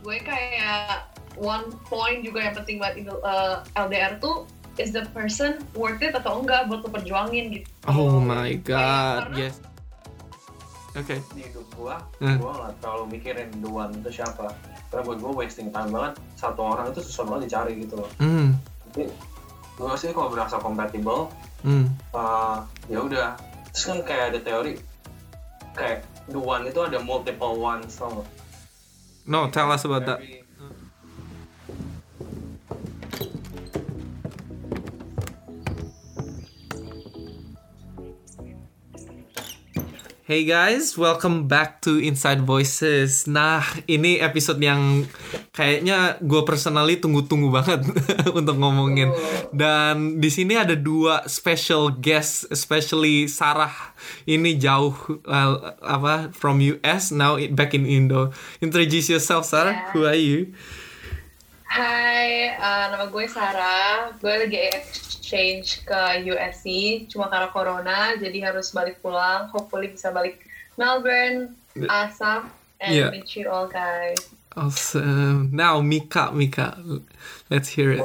gue 0.00 0.16
kayak 0.18 1.06
one 1.36 1.68
point 1.86 2.20
juga 2.20 2.42
yang 2.42 2.54
penting 2.54 2.76
buat 2.76 2.94
uh, 3.20 3.60
LDR 3.76 4.16
tuh 4.18 4.44
is 4.76 4.90
the 4.90 5.04
person 5.12 5.60
worth 5.72 6.00
it 6.00 6.12
atau 6.12 6.40
enggak 6.40 6.64
buat 6.66 6.80
lo 6.80 6.88
perjuangin 6.88 7.52
gitu. 7.52 7.68
Oh 7.84 8.16
my 8.16 8.56
Kayak 8.56 8.64
god, 8.64 9.20
karena- 9.28 9.38
yes. 9.38 9.56
Oke. 10.90 11.16
di 11.32 11.46
hidup 11.46 11.68
gua, 11.72 12.02
Hmm. 12.18 12.34
gua 12.36 12.50
nggak 12.56 12.72
terlalu 12.82 13.04
mikirin 13.14 13.48
the 13.60 13.68
one 13.68 13.94
itu 13.94 14.10
siapa. 14.12 14.50
Karena 14.90 15.02
buat 15.04 15.18
gua 15.20 15.32
wasting 15.38 15.70
time 15.70 15.86
banget. 15.88 16.18
Satu 16.34 16.66
orang 16.66 16.90
itu 16.90 16.98
susah 17.00 17.22
banget 17.24 17.46
dicari 17.46 17.72
gitu 17.78 17.94
loh. 17.94 18.10
Hmm. 18.18 18.58
Tapi 18.88 19.06
gua 19.76 19.94
sih 19.94 20.10
kalau 20.10 20.28
berasa 20.28 20.58
compatible, 20.58 21.30
Hmm. 21.62 21.92
uh, 22.10 22.64
ya 22.88 22.98
udah. 23.00 23.38
Terus 23.70 23.84
kan 23.86 23.98
kayak 24.02 24.24
ada 24.34 24.40
teori 24.42 24.72
kayak 25.72 26.02
the 26.26 26.40
one 26.40 26.66
itu 26.66 26.80
ada 26.80 26.98
multiple 26.98 27.54
ones 27.54 27.94
tau? 27.94 28.26
No, 29.30 29.46
tell 29.46 29.70
us 29.70 29.86
about 29.86 30.10
that. 30.10 30.18
Hey 40.26 40.42
guys, 40.42 40.98
welcome 40.98 41.46
back 41.46 41.78
to 41.86 42.02
Inside 42.02 42.42
Voices. 42.42 43.30
Nah, 43.30 43.62
ini 43.86 44.18
episode 44.18 44.58
yang 44.58 45.06
kayaknya 45.60 46.16
gue 46.24 46.40
personally 46.42 46.96
tunggu-tunggu 46.96 47.52
banget 47.52 47.84
untuk 48.38 48.56
ngomongin. 48.56 49.12
Dan 49.52 50.16
di 50.16 50.32
sini 50.32 50.56
ada 50.56 50.72
dua 50.72 51.28
special 51.28 51.92
guest, 51.92 52.48
especially 52.48 53.28
Sarah. 53.28 53.92
Ini 54.24 54.56
jauh 54.56 54.96
uh, 55.28 55.76
apa 55.84 56.32
from 56.32 56.64
US, 56.64 57.12
now 57.12 57.36
it- 57.36 57.52
back 57.52 57.76
in 57.76 57.84
Indo. 57.84 58.32
Introduce 58.58 59.12
yourself, 59.12 59.44
Sarah. 59.44 59.76
Yeah. 59.76 59.90
Who 59.92 60.00
are 60.08 60.16
you? 60.16 60.56
Hai, 61.68 62.56
uh, 62.56 62.84
nama 62.90 63.06
gue 63.06 63.28
Sarah. 63.28 64.16
Gue 64.16 64.34
lagi 64.42 64.58
exchange 64.74 65.86
ke 65.86 66.00
USC, 66.26 66.66
cuma 67.06 67.30
karena 67.30 67.52
corona, 67.52 67.98
jadi 68.16 68.50
harus 68.50 68.72
balik 68.72 68.98
pulang. 68.98 69.46
Hopefully 69.52 69.92
bisa 69.92 70.10
balik 70.10 70.42
Melbourne, 70.74 71.54
Asap, 71.76 72.48
and 72.80 72.90
Yeah. 72.90 73.10
meet 73.14 73.28
you 73.36 73.46
all 73.46 73.68
guys. 73.68 74.18
Awesome. 74.56 75.54
Now 75.54 75.80
Mika, 75.80 76.34
Mika, 76.34 76.74
let's 77.50 77.68
hear 77.70 77.94
it. 77.94 78.02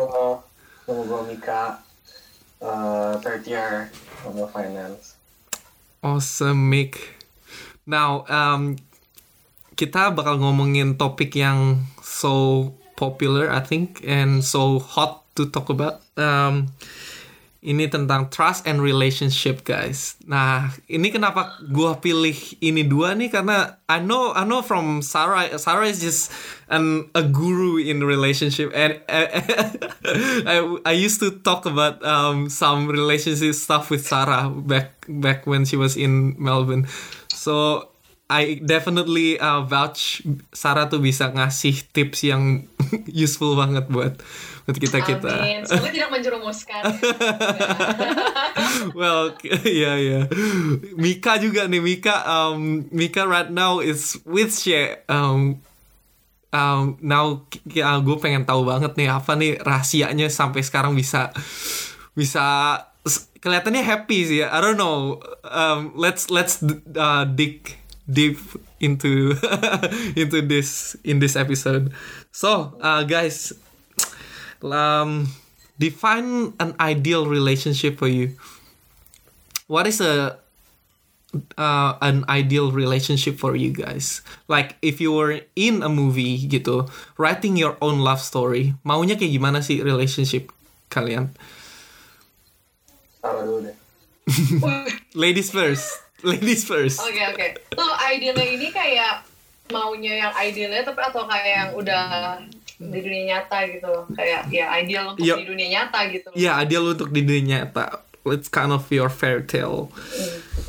Nama 0.86 1.02
gua 1.02 1.22
Mika, 1.26 1.82
uh, 2.62 3.18
third 3.18 3.48
year 3.50 3.90
of 4.22 4.38
finance. 4.54 5.18
Awesome, 6.06 6.70
Mick. 6.70 7.18
Now, 7.90 8.30
um, 8.30 8.78
kita 9.74 10.14
bakal 10.14 10.38
ngomongin 10.38 11.02
topik 11.02 11.34
yang 11.34 11.90
so 12.06 12.74
popular, 12.94 13.50
I 13.50 13.66
think, 13.66 14.06
and 14.06 14.46
so 14.46 14.78
hot 14.78 15.26
to 15.34 15.50
talk 15.50 15.74
about. 15.74 16.06
Um, 16.14 16.70
ini 17.66 17.90
tentang 17.90 18.30
trust 18.30 18.70
and 18.70 18.78
relationship, 18.78 19.66
guys. 19.66 20.14
Nah, 20.30 20.70
ini 20.86 21.10
kenapa 21.10 21.58
gua 21.74 21.98
pilih 21.98 22.38
ini 22.62 22.86
dua 22.86 23.18
nih 23.18 23.34
karena 23.34 23.82
I 23.90 23.98
know 24.06 24.30
I 24.38 24.46
know 24.46 24.62
from 24.62 25.02
Sarah. 25.02 25.50
Sarah 25.58 25.90
is 25.90 25.98
just 25.98 26.30
an 26.70 27.10
a 27.18 27.26
guru 27.26 27.82
in 27.82 28.06
relationship, 28.06 28.70
and 28.78 29.02
I 30.46 30.62
I 30.86 30.94
used 30.94 31.18
to 31.26 31.42
talk 31.42 31.66
about 31.66 32.06
um 32.06 32.54
some 32.54 32.86
relationship 32.86 33.58
stuff 33.58 33.90
with 33.90 34.06
Sarah 34.06 34.54
back 34.54 35.10
back 35.10 35.50
when 35.50 35.66
she 35.66 35.74
was 35.74 35.98
in 35.98 36.38
Melbourne. 36.38 36.86
So 37.34 37.90
I 38.26 38.58
definitely 38.58 39.38
uh, 39.38 39.62
vouch 39.66 40.26
Sarah 40.50 40.90
tuh 40.90 40.98
bisa 40.98 41.30
ngasih 41.30 41.94
tips 41.94 42.26
yang 42.26 42.66
useful 43.10 43.54
banget 43.54 43.86
buat 43.90 44.18
buat 44.66 44.78
kita 44.82 44.98
kita. 45.06 45.30
Amin. 45.30 45.62
Semoga 45.70 45.94
tidak 45.94 46.10
menjerumuskan. 46.10 46.84
well, 48.98 49.38
yeah, 49.62 49.96
yeah. 49.96 50.26
Mika 50.98 51.38
juga 51.38 51.70
nih, 51.70 51.82
Mika. 51.86 52.26
Um, 52.26 52.90
Mika 52.90 53.30
right 53.30 53.54
now 53.54 53.78
is 53.78 54.18
with 54.26 54.58
She. 54.58 54.74
Um, 55.06 55.62
um, 56.50 56.98
now 56.98 57.46
uh, 57.78 58.00
gue 58.02 58.18
pengen 58.18 58.50
tahu 58.50 58.66
banget 58.66 58.98
nih 58.98 59.14
apa 59.14 59.38
nih 59.38 59.62
rahasianya 59.62 60.34
sampai 60.34 60.66
sekarang 60.66 60.98
bisa 60.98 61.30
bisa 62.18 62.80
kelihatannya 63.46 63.86
happy 63.86 64.26
sih 64.26 64.38
ya. 64.42 64.50
I 64.50 64.60
don't 64.66 64.82
know. 64.82 65.22
Um, 65.46 65.94
let's 65.94 66.34
let's 66.34 66.58
uh, 66.98 67.30
dig 67.30 67.78
deep 68.10 68.42
into 68.82 69.38
into 70.20 70.42
this 70.42 70.98
in 71.06 71.22
this 71.22 71.38
episode. 71.38 71.94
So, 72.34 72.82
uh, 72.82 73.06
guys, 73.06 73.54
um, 74.74 75.28
define 75.78 76.54
an 76.60 76.74
ideal 76.80 77.28
relationship 77.28 77.98
for 77.98 78.08
you. 78.08 78.38
What 79.68 79.88
is 79.88 80.00
a 80.00 80.38
uh, 81.58 81.98
an 82.02 82.24
ideal 82.30 82.72
relationship 82.72 83.38
for 83.38 83.56
you 83.56 83.72
guys? 83.72 84.22
Like 84.48 84.78
if 84.82 85.02
you 85.02 85.12
were 85.12 85.42
in 85.56 85.84
a 85.84 85.90
movie 85.90 86.48
gitu, 86.48 86.88
writing 87.18 87.58
your 87.58 87.78
own 87.82 88.00
love 88.00 88.22
story, 88.22 88.74
maunya 88.86 89.20
kayak 89.20 89.34
gimana 89.36 89.60
sih 89.60 89.82
relationship 89.84 90.54
kalian? 90.88 91.34
Taruh 93.20 93.44
dulu 93.44 93.60
deh. 93.68 93.76
Ladies 95.14 95.50
first. 95.52 96.02
Ladies 96.26 96.66
first. 96.66 97.02
Oke 97.02 97.22
oke. 97.22 97.48
Tuh 97.74 97.94
idealnya 98.10 98.46
ini 98.46 98.68
kayak 98.74 99.26
maunya 99.70 100.26
yang 100.26 100.34
idealnya 100.38 100.86
tapi 100.86 101.02
atau 101.02 101.26
kayak 101.26 101.50
yang 101.50 101.70
udah 101.74 102.06
di 102.76 103.00
dunia 103.00 103.24
nyata 103.36 103.58
gitu. 103.72 103.94
Kayak 104.16 104.52
ya 104.52 104.66
ideal 104.80 105.16
untuk 105.16 105.24
Yup. 105.24 105.38
di 105.40 105.46
dunia 105.48 105.68
nyata 105.80 106.00
gitu. 106.12 106.30
Ya, 106.36 106.60
ideal 106.60 106.84
untuk 106.92 107.10
di 107.12 107.22
dunia 107.24 107.64
nyata. 107.66 108.04
It's 108.26 108.50
kind 108.50 108.74
of 108.74 108.84
your 108.90 109.08
fairy 109.08 109.46
tale. 109.46 109.94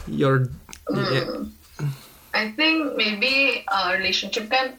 Your 0.06 0.52
yeah. 0.92 1.48
I 2.36 2.52
think 2.52 2.94
maybe 3.00 3.64
uh, 3.66 3.96
relationship 3.96 4.52
kan 4.52 4.76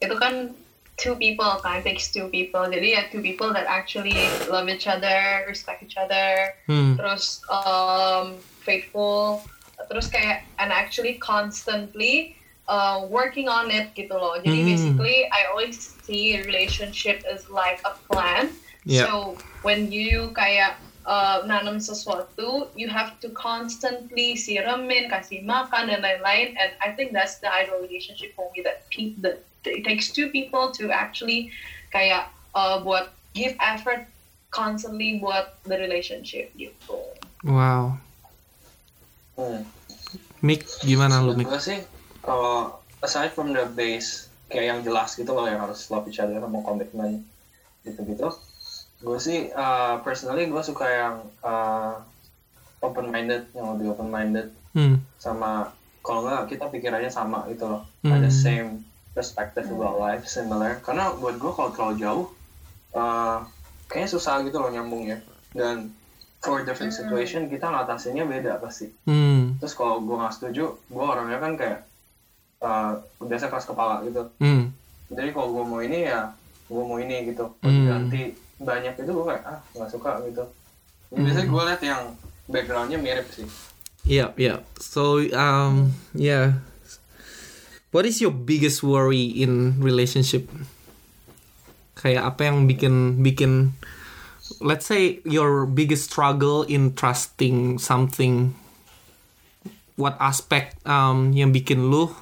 itu 0.00 0.16
kan 0.16 0.56
two 0.96 1.14
people 1.20 1.60
kan 1.60 1.84
takes 1.84 2.08
two 2.08 2.32
people. 2.32 2.64
Jadi 2.64 2.96
ya 2.96 3.02
two 3.12 3.20
people 3.20 3.52
that 3.52 3.68
actually 3.68 4.16
love 4.48 4.66
each 4.72 4.88
other, 4.88 5.44
respect 5.46 5.84
each 5.84 6.00
other, 6.00 6.56
Hmm. 6.64 6.96
terus 6.96 7.44
um, 7.52 8.40
faithful, 8.64 9.44
terus 9.92 10.08
kayak 10.08 10.48
and 10.56 10.72
actually 10.72 11.20
constantly 11.20 12.34
uh, 12.72 13.04
working 13.04 13.52
on 13.52 13.68
it 13.68 13.92
gitu 13.92 14.16
loh. 14.16 14.40
Jadi 14.40 14.64
Hmm. 14.64 14.68
basically 14.72 15.28
I 15.28 15.52
always 15.52 15.93
see 16.04 16.40
relationship 16.42 17.24
as 17.24 17.48
like 17.48 17.80
a 17.84 17.96
plan. 18.08 18.52
Yeah. 18.84 19.08
So 19.08 19.40
when 19.64 19.88
you 19.88 20.32
kayak 20.36 20.76
uh, 21.08 21.44
nanam 21.48 21.80
sesuatu, 21.80 22.68
you 22.76 22.88
have 22.88 23.16
to 23.24 23.32
constantly 23.32 24.36
siramin, 24.36 25.08
kasih 25.08 25.44
makan 25.44 25.88
dan 25.88 26.04
lain-lain. 26.04 26.56
And 26.60 26.76
I 26.84 26.92
think 26.92 27.16
that's 27.16 27.40
the 27.40 27.48
ideal 27.48 27.80
relationship 27.80 28.36
for 28.36 28.52
me 28.52 28.60
that 28.64 28.84
pe- 28.92 29.16
that 29.24 29.40
it 29.64 29.84
takes 29.84 30.12
two 30.12 30.28
people 30.28 30.68
to 30.76 30.92
actually 30.92 31.48
kayak 31.92 32.28
uh, 32.52 32.84
buat 32.84 33.16
give 33.32 33.56
effort 33.64 34.04
constantly 34.52 35.18
buat 35.18 35.58
the 35.64 35.74
relationship 35.80 36.52
gitu. 36.54 37.00
Wow. 37.42 37.98
Hmm. 39.34 39.66
Mick, 40.44 40.68
gimana 40.84 41.24
lu, 41.24 41.34
Menurut 41.34 41.38
Mick? 41.40 41.48
gue 41.50 41.60
sih 41.60 41.80
kalau 42.22 42.78
aside 43.02 43.32
from 43.32 43.50
the 43.56 43.66
base 43.72 44.28
kayak 44.46 44.66
yang 44.66 44.80
jelas 44.80 45.14
gitu 45.14 45.30
loh 45.30 45.44
yang 45.44 45.60
harus 45.60 45.88
love 45.88 46.04
each 46.04 46.18
other 46.18 46.36
sama 46.36 46.60
komitmen 46.60 47.24
gitu-gitu 47.82 48.28
gue 49.00 49.18
sih 49.18 49.50
uh, 49.50 50.00
personally 50.00 50.46
gue 50.46 50.62
suka 50.62 50.86
yang 50.86 51.14
uh, 51.40 52.00
open 52.80 53.08
minded 53.08 53.44
yang 53.52 53.72
lebih 53.72 53.92
open 53.92 54.08
minded 54.08 54.48
Hmm. 54.74 54.98
sama 55.16 55.70
kalau 56.02 56.26
nggak 56.26 56.50
kita 56.50 56.66
pikirannya 56.66 57.06
sama 57.06 57.46
gitu 57.46 57.62
loh 57.64 57.86
Hmm. 58.02 58.10
ada 58.12 58.26
same 58.26 58.82
perspective 59.12 59.70
about 59.70 59.96
life 59.96 60.26
similar 60.26 60.82
karena 60.82 61.14
buat 61.14 61.38
gue 61.38 61.52
kalau 61.52 61.70
terlalu 61.70 61.94
jauh 61.96 62.26
uh, 62.92 63.46
kayaknya 63.86 64.10
susah 64.10 64.42
gitu 64.42 64.58
loh 64.58 64.68
nyambungnya 64.68 65.22
dan 65.54 65.94
for 66.42 66.60
different 66.60 66.90
situation 66.90 67.46
kita 67.46 67.64
ngatasinnya 67.64 68.26
beda 68.26 68.58
pasti 68.58 68.90
Hmm. 69.06 69.54
terus 69.56 69.72
kalau 69.72 70.02
gue 70.02 70.12
nggak 70.12 70.34
setuju 70.34 70.74
gue 70.74 71.04
orangnya 71.06 71.38
kan 71.38 71.54
kayak 71.54 71.86
uh, 72.64 72.96
biasa 73.20 73.46
keras 73.46 73.68
kepala 73.68 74.00
gitu 74.02 74.24
Hmm. 74.40 74.72
jadi 75.06 75.30
kalau 75.30 75.52
gue 75.52 75.64
mau 75.64 75.80
ini 75.80 76.08
ya 76.08 76.32
gue 76.64 76.82
mau 76.82 76.96
ini 76.96 77.28
gitu 77.28 77.52
Hmm. 77.60 77.84
ganti 77.86 78.32
banyak 78.56 78.96
itu 78.96 79.10
gue 79.10 79.24
kayak 79.24 79.44
ah 79.44 79.60
nggak 79.72 79.90
suka 79.90 80.10
gitu 80.24 80.44
Jadi 81.12 81.20
biasanya 81.20 81.46
gue 81.46 81.62
liat 81.62 81.82
yang 81.84 82.02
backgroundnya 82.46 82.98
mirip 82.98 83.28
sih 83.30 83.46
Yeah, 84.04 84.36
yeah. 84.36 84.60
So, 84.76 85.16
um, 85.32 85.96
yeah. 86.12 86.60
What 87.88 88.04
is 88.04 88.20
your 88.20 88.36
biggest 88.36 88.84
worry 88.84 89.32
in 89.32 89.80
relationship? 89.80 90.44
Kayak 91.96 92.36
apa 92.36 92.52
yang 92.52 92.68
bikin 92.68 93.24
bikin 93.24 93.72
let's 94.60 94.84
say 94.84 95.24
your 95.24 95.64
biggest 95.64 96.12
struggle 96.12 96.68
in 96.68 96.92
trusting 96.92 97.80
something 97.80 98.52
what 99.96 100.20
aspect 100.20 100.76
um 100.84 101.32
yang 101.32 101.48
bikin 101.48 101.88
lu 101.88 102.12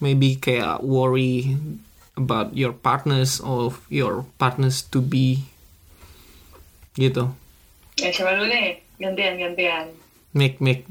maybe 0.00 0.34
kayak 0.34 0.80
worry 0.80 1.54
about 2.16 2.52
your 2.52 2.72
partners 2.72 3.38
of 3.40 3.80
your 3.88 4.26
partners 4.36 4.82
to 4.82 4.98
be 4.98 5.44
gitu 6.94 7.30
Ya 7.96 8.08
siapa 8.08 8.32
dulu 8.32 8.48
nih? 8.48 8.80
Gantian 8.96 9.36
gantian. 9.36 9.86
make 10.32 10.56
make 10.58 10.84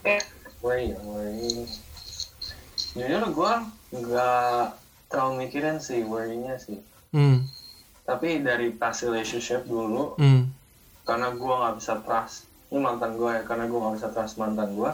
Ya. 0.00 0.20
worry 0.60 0.92
worry 1.00 1.64
jujur 2.92 3.24
gue 3.26 3.54
nggak 3.94 4.64
terlalu 5.06 5.32
mikirin 5.42 5.76
sih 5.76 6.02
worry-nya 6.02 6.54
sih 6.56 6.78
hmm 7.10 7.46
tapi 8.04 8.38
dari 8.38 8.68
past 8.70 9.02
relationship 9.02 9.64
dulu 9.64 10.14
hmm 10.16 10.52
karena 11.04 11.32
gue 11.32 11.52
nggak 11.52 11.76
bisa 11.76 12.00
trust 12.00 12.48
ini 12.68 12.80
mantan 12.80 13.14
gue 13.14 13.28
ya 13.28 13.42
karena 13.44 13.64
gue 13.64 13.76
nggak 13.76 13.96
bisa 13.96 14.08
trust 14.08 14.36
mantan 14.36 14.72
gue 14.72 14.88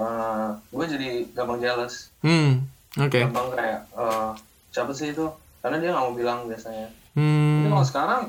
uh, 0.00 0.56
gue 0.72 0.84
jadi 0.88 1.08
gampang 1.36 1.60
jealous. 1.60 2.08
Hmm 2.24 2.64
oke. 2.96 3.20
Gampang 3.20 3.48
kayak 3.54 3.80
eh, 3.94 4.30
siapa 4.72 4.92
sih 4.96 5.12
itu? 5.12 5.28
Karena 5.60 5.76
dia 5.78 5.92
nggak 5.92 6.04
mau 6.08 6.14
bilang 6.16 6.48
biasanya. 6.48 6.88
Tapi 6.88 7.20
hmm 7.20 7.68
kalau 7.68 7.86
sekarang 7.86 8.22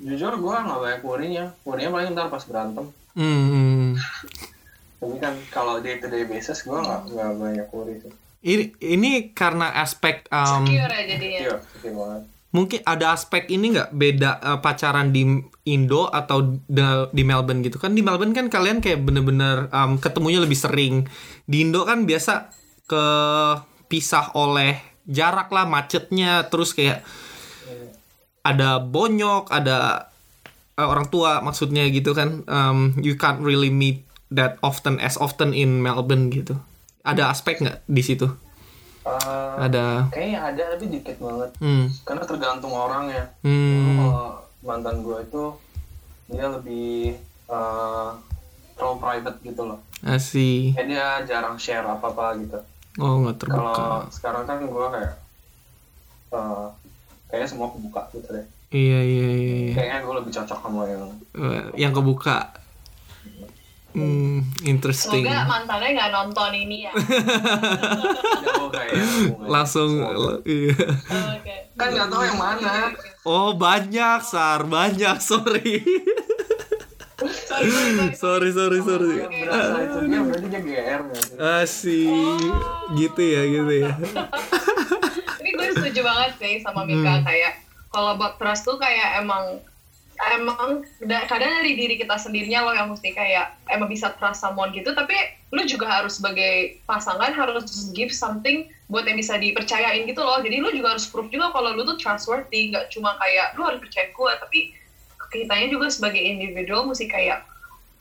jujur 0.00 0.32
gue 0.40 0.56
nggak 0.56 0.80
banyak 0.80 1.02
worry-nya. 1.04 1.44
Worry-nya 1.62 1.90
paling 1.92 2.16
ntar 2.16 2.32
pas 2.32 2.44
berantem. 2.48 2.86
Hmm, 3.18 3.44
hmm. 3.50 3.86
tapi 4.98 5.16
kan 5.18 5.34
kalau 5.50 5.78
day 5.82 5.98
to 5.98 6.06
day 6.10 6.26
basis 6.26 6.62
gue 6.62 6.74
nggak 6.74 7.14
nggak 7.14 7.30
banyak 7.38 7.66
worry 7.70 7.98
sih. 8.02 8.14
Ini 8.38 8.64
ini 8.82 9.10
karena 9.34 9.74
aspek 9.82 10.26
um, 10.30 10.62
Secure 10.62 10.90
ya 10.90 11.02
jadinya. 11.06 11.38
iya 11.42 11.54
oke 11.58 11.88
banget 11.90 12.22
mungkin 12.48 12.80
ada 12.84 13.12
aspek 13.12 13.48
ini 13.52 13.76
nggak? 13.76 13.90
Beda 13.92 14.40
uh, 14.40 14.58
pacaran 14.64 15.12
di 15.12 15.24
Indo 15.68 16.08
atau 16.08 16.58
di 17.12 17.22
Melbourne 17.24 17.60
gitu? 17.60 17.76
Kan 17.76 17.92
di 17.92 18.00
Melbourne 18.00 18.32
kan 18.32 18.48
kalian 18.48 18.80
kayak 18.80 19.04
bener-bener 19.04 19.68
um, 19.68 20.00
ketemunya 20.00 20.40
lebih 20.40 20.56
sering. 20.56 21.04
Di 21.44 21.64
Indo 21.64 21.84
kan 21.84 22.08
biasa 22.08 22.52
ke 22.88 23.04
pisah 23.88 24.32
oleh 24.32 24.80
jarak 25.04 25.52
lah 25.52 25.68
macetnya. 25.68 26.48
Terus 26.48 26.72
kayak 26.72 27.04
ada 28.44 28.80
bonyok 28.80 29.52
ada 29.52 30.08
uh, 30.80 30.88
orang 30.88 31.12
tua 31.12 31.44
maksudnya 31.44 31.84
gitu 31.92 32.16
kan. 32.16 32.48
Um, 32.48 32.96
you 33.04 33.20
can't 33.20 33.44
really 33.44 33.68
meet 33.68 34.08
that 34.32 34.56
often 34.64 34.96
as 35.04 35.20
often 35.20 35.52
in 35.52 35.84
Melbourne 35.84 36.32
gitu. 36.32 36.56
Ada 37.04 37.28
aspek 37.28 37.60
nggak 37.60 37.84
di 37.88 38.02
situ 38.04 38.47
Eh, 39.08 39.52
ada. 39.64 39.86
Kayaknya 40.12 40.40
ada 40.44 40.62
tapi 40.76 40.84
dikit 40.92 41.16
banget. 41.16 41.50
Hmm. 41.62 41.86
Karena 42.04 42.22
tergantung 42.28 42.72
orangnya 42.76 43.24
Dulu 43.40 43.48
hmm. 43.48 43.98
Kalau 44.04 44.28
mantan 44.60 44.96
gue 45.00 45.18
itu 45.24 45.44
dia 46.28 46.46
lebih 46.52 47.16
eh, 47.48 48.08
terlalu 48.76 48.96
private 49.00 49.38
gitu 49.42 49.62
loh. 49.64 49.80
Asih 50.04 50.76
kayak 50.76 50.86
dia 50.86 51.06
jarang 51.26 51.56
share 51.58 51.86
apa 51.86 52.06
apa 52.12 52.38
gitu. 52.38 52.58
Oh 52.98 53.22
nggak 53.22 53.36
terbuka. 53.38 53.74
kalau 53.74 54.00
sekarang 54.10 54.44
kan 54.46 54.58
gue 54.62 54.86
kayak 54.94 55.14
eh 56.28 56.66
kayaknya 57.32 57.48
semua 57.48 57.68
kebuka 57.72 58.02
gitu 58.14 58.28
deh. 58.30 58.46
Iya 58.68 59.00
iya 59.00 59.28
iya. 59.32 59.56
iya. 59.64 59.74
kayaknya 59.74 59.98
gue 60.04 60.14
lebih 60.20 60.32
cocok 60.36 60.58
sama 60.60 60.82
yang 60.84 61.02
Eh, 61.32 61.62
yang 61.88 61.92
kebuka. 61.96 62.52
Hmm, 63.88 64.44
interesting. 64.68 65.24
Semoga 65.24 65.48
mantannya 65.48 65.88
nggak 65.96 66.10
nonton 66.12 66.50
ini 66.52 66.76
ya. 66.84 66.92
jauh 66.92 68.68
kayak. 68.76 68.94
Langsung 69.48 69.96
iya. 70.44 70.76
Oke. 71.08 71.56
kan 71.78 71.88
nggak 71.94 72.08
tahu 72.10 72.22
yang 72.26 72.38
mana 72.42 72.90
Oh 73.22 73.54
banyak 73.56 74.20
sar 74.20 74.68
banyak 74.68 75.16
sorry. 75.24 75.80
sorry 78.14 78.50
sorry 78.54 78.78
sorry. 78.78 79.14
yang 79.18 79.32
berasa 79.42 79.78
itu 79.82 79.98
dia 80.06 80.20
berarti 80.22 80.46
dia 80.46 80.60
GR 80.62 81.00
nggak 81.02 81.22
sih 81.22 81.34
Asih, 81.34 82.38
gitu 82.94 83.22
ya 83.24 83.42
gitu 83.42 83.72
ya. 83.74 83.92
Ini 85.42 85.50
gue 85.50 85.66
setuju 85.74 86.00
banget 86.06 86.30
sih 86.38 86.54
sama 86.62 86.86
Mika 86.86 87.24
kayak 87.26 87.58
kalau 87.90 88.14
buat 88.14 88.38
trust 88.38 88.62
tuh 88.62 88.78
kayak 88.78 89.24
emang 89.24 89.58
emang 90.34 90.82
da- 91.06 91.26
kadang 91.30 91.62
dari 91.62 91.78
diri 91.78 91.94
kita 91.94 92.18
sendirinya 92.18 92.66
loh 92.66 92.74
yang 92.74 92.90
mesti 92.90 93.14
kayak 93.14 93.54
emang 93.70 93.86
bisa 93.86 94.10
trust 94.18 94.42
someone 94.42 94.74
gitu. 94.74 94.90
Tapi 94.90 95.14
lu 95.54 95.62
juga 95.64 95.86
harus 95.88 96.18
sebagai 96.18 96.82
pasangan 96.84 97.30
harus 97.32 97.90
give 97.94 98.10
something 98.10 98.66
buat 98.90 99.06
yang 99.06 99.16
bisa 99.16 99.38
dipercayain 99.38 100.04
gitu 100.04 100.20
loh. 100.20 100.42
Jadi 100.42 100.58
lu 100.58 100.74
juga 100.74 100.98
harus 100.98 101.06
proof 101.06 101.30
juga 101.30 101.54
kalau 101.54 101.72
lu 101.72 101.86
tuh 101.86 101.96
trustworthy. 101.96 102.74
Nggak 102.74 102.90
cuma 102.90 103.14
kayak 103.16 103.54
lu 103.54 103.62
harus 103.64 103.78
percaya 103.78 104.10
gue 104.10 104.32
tapi 104.42 104.58
kitanya 105.28 105.68
juga 105.68 105.92
sebagai 105.92 106.20
individual 106.20 106.88
mesti 106.88 107.04
kayak 107.04 107.44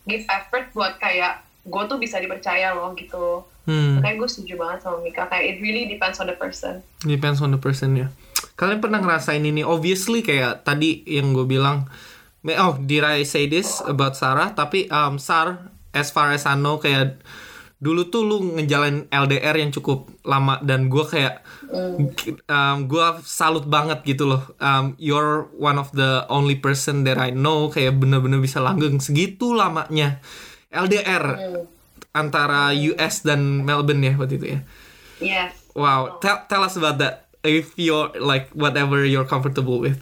give 0.08 0.24
effort 0.32 0.72
buat 0.72 0.96
kayak 0.98 1.44
gue 1.68 1.84
tuh 1.86 2.00
bisa 2.00 2.18
dipercaya 2.18 2.72
loh 2.74 2.96
gitu. 2.96 3.44
Hmm, 3.68 4.00
makanya 4.00 4.24
gue 4.24 4.30
setuju 4.32 4.56
banget 4.56 4.80
sama 4.88 5.04
Mika. 5.04 5.28
Kayak 5.28 5.44
it 5.44 5.58
really 5.60 5.84
depends 5.92 6.24
on 6.24 6.32
the 6.32 6.38
person. 6.40 6.80
Depends 7.04 7.44
on 7.44 7.52
the 7.52 7.60
person 7.60 8.00
ya. 8.00 8.08
Kalian 8.58 8.82
pernah 8.82 9.02
ngerasain 9.02 9.42
ini? 9.42 9.62
Obviously 9.62 10.26
kayak 10.26 10.66
tadi 10.66 11.06
yang 11.06 11.34
gue 11.34 11.46
bilang. 11.46 11.90
Oh, 12.48 12.80
did 12.80 13.04
I 13.04 13.28
say 13.28 13.52
this 13.52 13.84
about 13.84 14.16
Sarah? 14.16 14.56
Tapi 14.56 14.88
um, 14.88 15.20
Sar, 15.20 15.68
as 15.92 16.16
far 16.16 16.32
as 16.32 16.48
I 16.48 16.56
know 16.56 16.80
kayak 16.80 17.20
dulu 17.78 18.10
tuh 18.10 18.26
lu 18.26 18.58
ngejalanin 18.58 19.06
LDR 19.14 19.54
yang 19.62 19.70
cukup 19.70 20.10
lama 20.26 20.58
dan 20.66 20.90
gue 20.90 21.06
kayak 21.06 21.46
um, 22.50 22.78
gue 22.90 23.08
salut 23.28 23.68
banget 23.68 24.02
gitu 24.08 24.26
loh. 24.26 24.44
Um, 24.58 24.98
you're 24.98 25.52
one 25.54 25.78
of 25.78 25.94
the 25.94 26.26
only 26.32 26.58
person 26.58 27.06
that 27.06 27.22
I 27.22 27.30
know 27.36 27.70
kayak 27.70 28.00
bener-bener 28.02 28.42
bisa 28.42 28.64
langgeng 28.64 28.98
segitu 28.98 29.54
lamanya 29.54 30.24
LDR 30.74 31.38
antara 32.18 32.74
US 32.74 33.22
dan 33.22 33.62
Melbourne 33.62 34.02
ya 34.02 34.14
waktu 34.18 34.42
itu 34.42 34.48
ya. 34.58 34.60
yes 35.22 35.68
Wow, 35.78 36.18
tell 36.18 36.42
tell 36.50 36.66
us 36.66 36.74
about 36.74 36.98
that. 36.98 37.27
If 37.44 37.78
you're 37.78 38.12
like 38.18 38.50
whatever 38.52 39.06
you're 39.06 39.28
comfortable 39.28 39.80
with. 39.80 40.02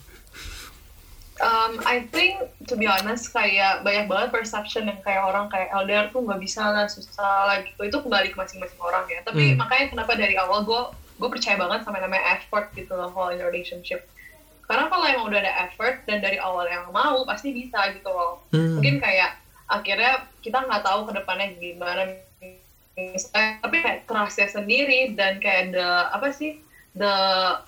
Um, 1.35 1.83
I 1.83 2.07
think 2.15 2.39
to 2.71 2.79
be 2.79 2.87
honest 2.87 3.35
kayak 3.35 3.83
banyak 3.83 4.07
banget 4.07 4.31
perception 4.31 4.87
yang 4.87 5.03
kayak 5.03 5.19
orang 5.19 5.51
kayak 5.51 5.67
LDR 5.67 6.07
tuh 6.07 6.23
nggak 6.23 6.39
bisa 6.39 6.63
lah 6.63 6.87
susah 6.87 7.51
lah 7.51 7.59
gitu 7.59 7.75
itu 7.83 7.97
kembali 7.99 8.31
ke 8.31 8.39
masing-masing 8.39 8.79
orang 8.79 9.03
ya 9.11 9.19
tapi 9.19 9.51
Hmm. 9.51 9.59
makanya 9.59 9.91
kenapa 9.91 10.15
dari 10.15 10.39
awal 10.39 10.63
gue 10.63 10.81
gue 11.19 11.27
percaya 11.27 11.59
banget 11.59 11.83
sama 11.83 11.99
namanya 11.99 12.39
effort 12.39 12.71
gitu 12.71 12.95
loh 12.95 13.11
kalau 13.11 13.35
in 13.35 13.43
relationship 13.43 14.07
karena 14.63 14.87
kalau 14.87 15.03
emang 15.05 15.27
udah 15.27 15.39
ada 15.43 15.53
effort 15.67 16.07
dan 16.07 16.23
dari 16.23 16.39
awal 16.39 16.71
yang 16.71 16.87
mau 16.95 17.27
pasti 17.27 17.51
bisa 17.51 17.83
gitu 17.91 18.07
loh 18.07 18.39
Hmm. 18.55 18.79
mungkin 18.79 19.03
kayak 19.03 19.35
akhirnya 19.67 20.31
kita 20.39 20.63
nggak 20.63 20.87
tahu 20.87 21.04
ke 21.04 21.19
depannya 21.19 21.51
gimana 21.59 22.15
misalnya 22.95 23.59
tapi 23.59 23.83
kayak 23.83 24.07
kerasnya 24.07 24.47
sendiri 24.47 25.11
dan 25.19 25.44
kayak 25.44 25.75
the 25.75 25.87
apa 26.15 26.31
sih 26.31 26.63
the 26.95 27.16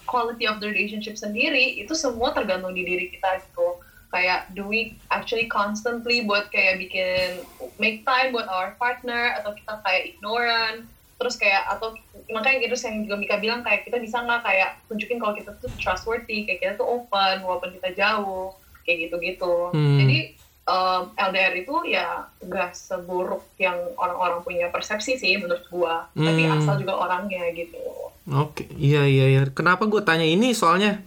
quality 0.07 0.47
of 0.47 0.63
the 0.63 0.67
relationship 0.71 1.19
sendiri 1.19 1.75
itu 1.83 1.91
semua 1.93 2.31
tergantung 2.31 2.71
di 2.71 2.87
diri 2.87 3.11
kita 3.11 3.43
gitu 3.43 3.75
kayak 4.07 4.47
do 4.55 4.63
we 4.63 5.03
actually 5.11 5.51
constantly 5.51 6.23
buat 6.23 6.47
kayak 6.47 6.79
bikin 6.79 7.43
make 7.75 8.07
time 8.07 8.31
buat 8.31 8.47
our 8.47 8.79
partner 8.79 9.35
atau 9.35 9.51
kita 9.51 9.83
kayak 9.83 10.15
ignorant 10.15 10.87
terus 11.19 11.35
kayak 11.35 11.65
atau 11.67 11.97
makanya 12.31 12.69
gitu 12.69 12.77
yang 12.87 13.03
juga 13.03 13.15
Mika 13.19 13.35
bilang 13.41 13.61
kayak 13.65 13.83
kita 13.83 13.99
bisa 13.99 14.21
nggak 14.23 14.47
kayak 14.47 14.69
tunjukin 14.87 15.19
kalau 15.19 15.33
kita 15.35 15.51
tuh 15.59 15.73
trustworthy 15.75 16.47
kayak 16.47 16.59
kita 16.63 16.73
tuh 16.79 16.87
open 16.87 17.43
walaupun 17.43 17.73
kita 17.75 17.91
jauh 17.97 18.55
kayak 18.87 19.11
gitu-gitu 19.11 19.75
Hmm. 19.75 19.97
jadi 19.99 20.36
um, 20.67 21.09
LDR 21.13 21.55
itu 21.57 21.73
ya 21.87 22.05
nggak 22.37 22.71
seburuk 22.71 23.47
yang 23.57 23.73
orang-orang 23.95 24.39
punya 24.41 24.67
persepsi 24.67 25.15
sih 25.15 25.35
menurut 25.35 25.63
gua 25.67 26.05
tapi 26.09 26.43
Hmm. 26.43 26.55
asal 26.55 26.77
juga 26.77 26.93
orangnya 26.93 27.47
gitu 27.51 27.79
Oke, 28.27 28.67
iya 28.75 29.07
iya 29.07 29.25
iya. 29.29 29.41
Kenapa 29.47 29.87
gue 29.87 30.03
tanya 30.03 30.27
ini? 30.27 30.51
Soalnya 30.51 30.99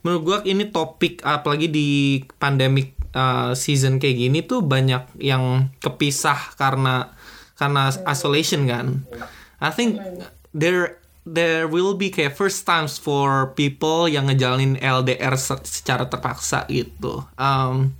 menurut 0.00 0.22
gue 0.22 0.54
ini 0.54 0.70
topik 0.70 1.18
apalagi 1.20 1.66
di 1.66 1.88
pandemic 2.38 2.94
uh, 3.10 3.58
season 3.58 3.98
kayak 3.98 4.14
gini 4.16 4.38
tuh 4.40 4.62
banyak 4.62 5.02
yang 5.18 5.66
kepisah 5.82 6.54
karena 6.54 7.10
karena 7.58 7.90
isolation 8.06 8.70
kan. 8.70 9.02
I 9.58 9.74
think 9.74 9.98
there 10.54 11.02
there 11.26 11.66
will 11.66 11.92
be 11.92 12.06
kayak 12.06 12.32
first 12.32 12.62
times 12.62 12.96
for 12.96 13.50
people 13.52 14.06
yang 14.06 14.30
ngejalanin 14.30 14.78
LDR 14.78 15.34
se- 15.34 15.66
secara 15.66 16.06
terpaksa 16.06 16.70
gitu. 16.70 17.26
Um, 17.34 17.98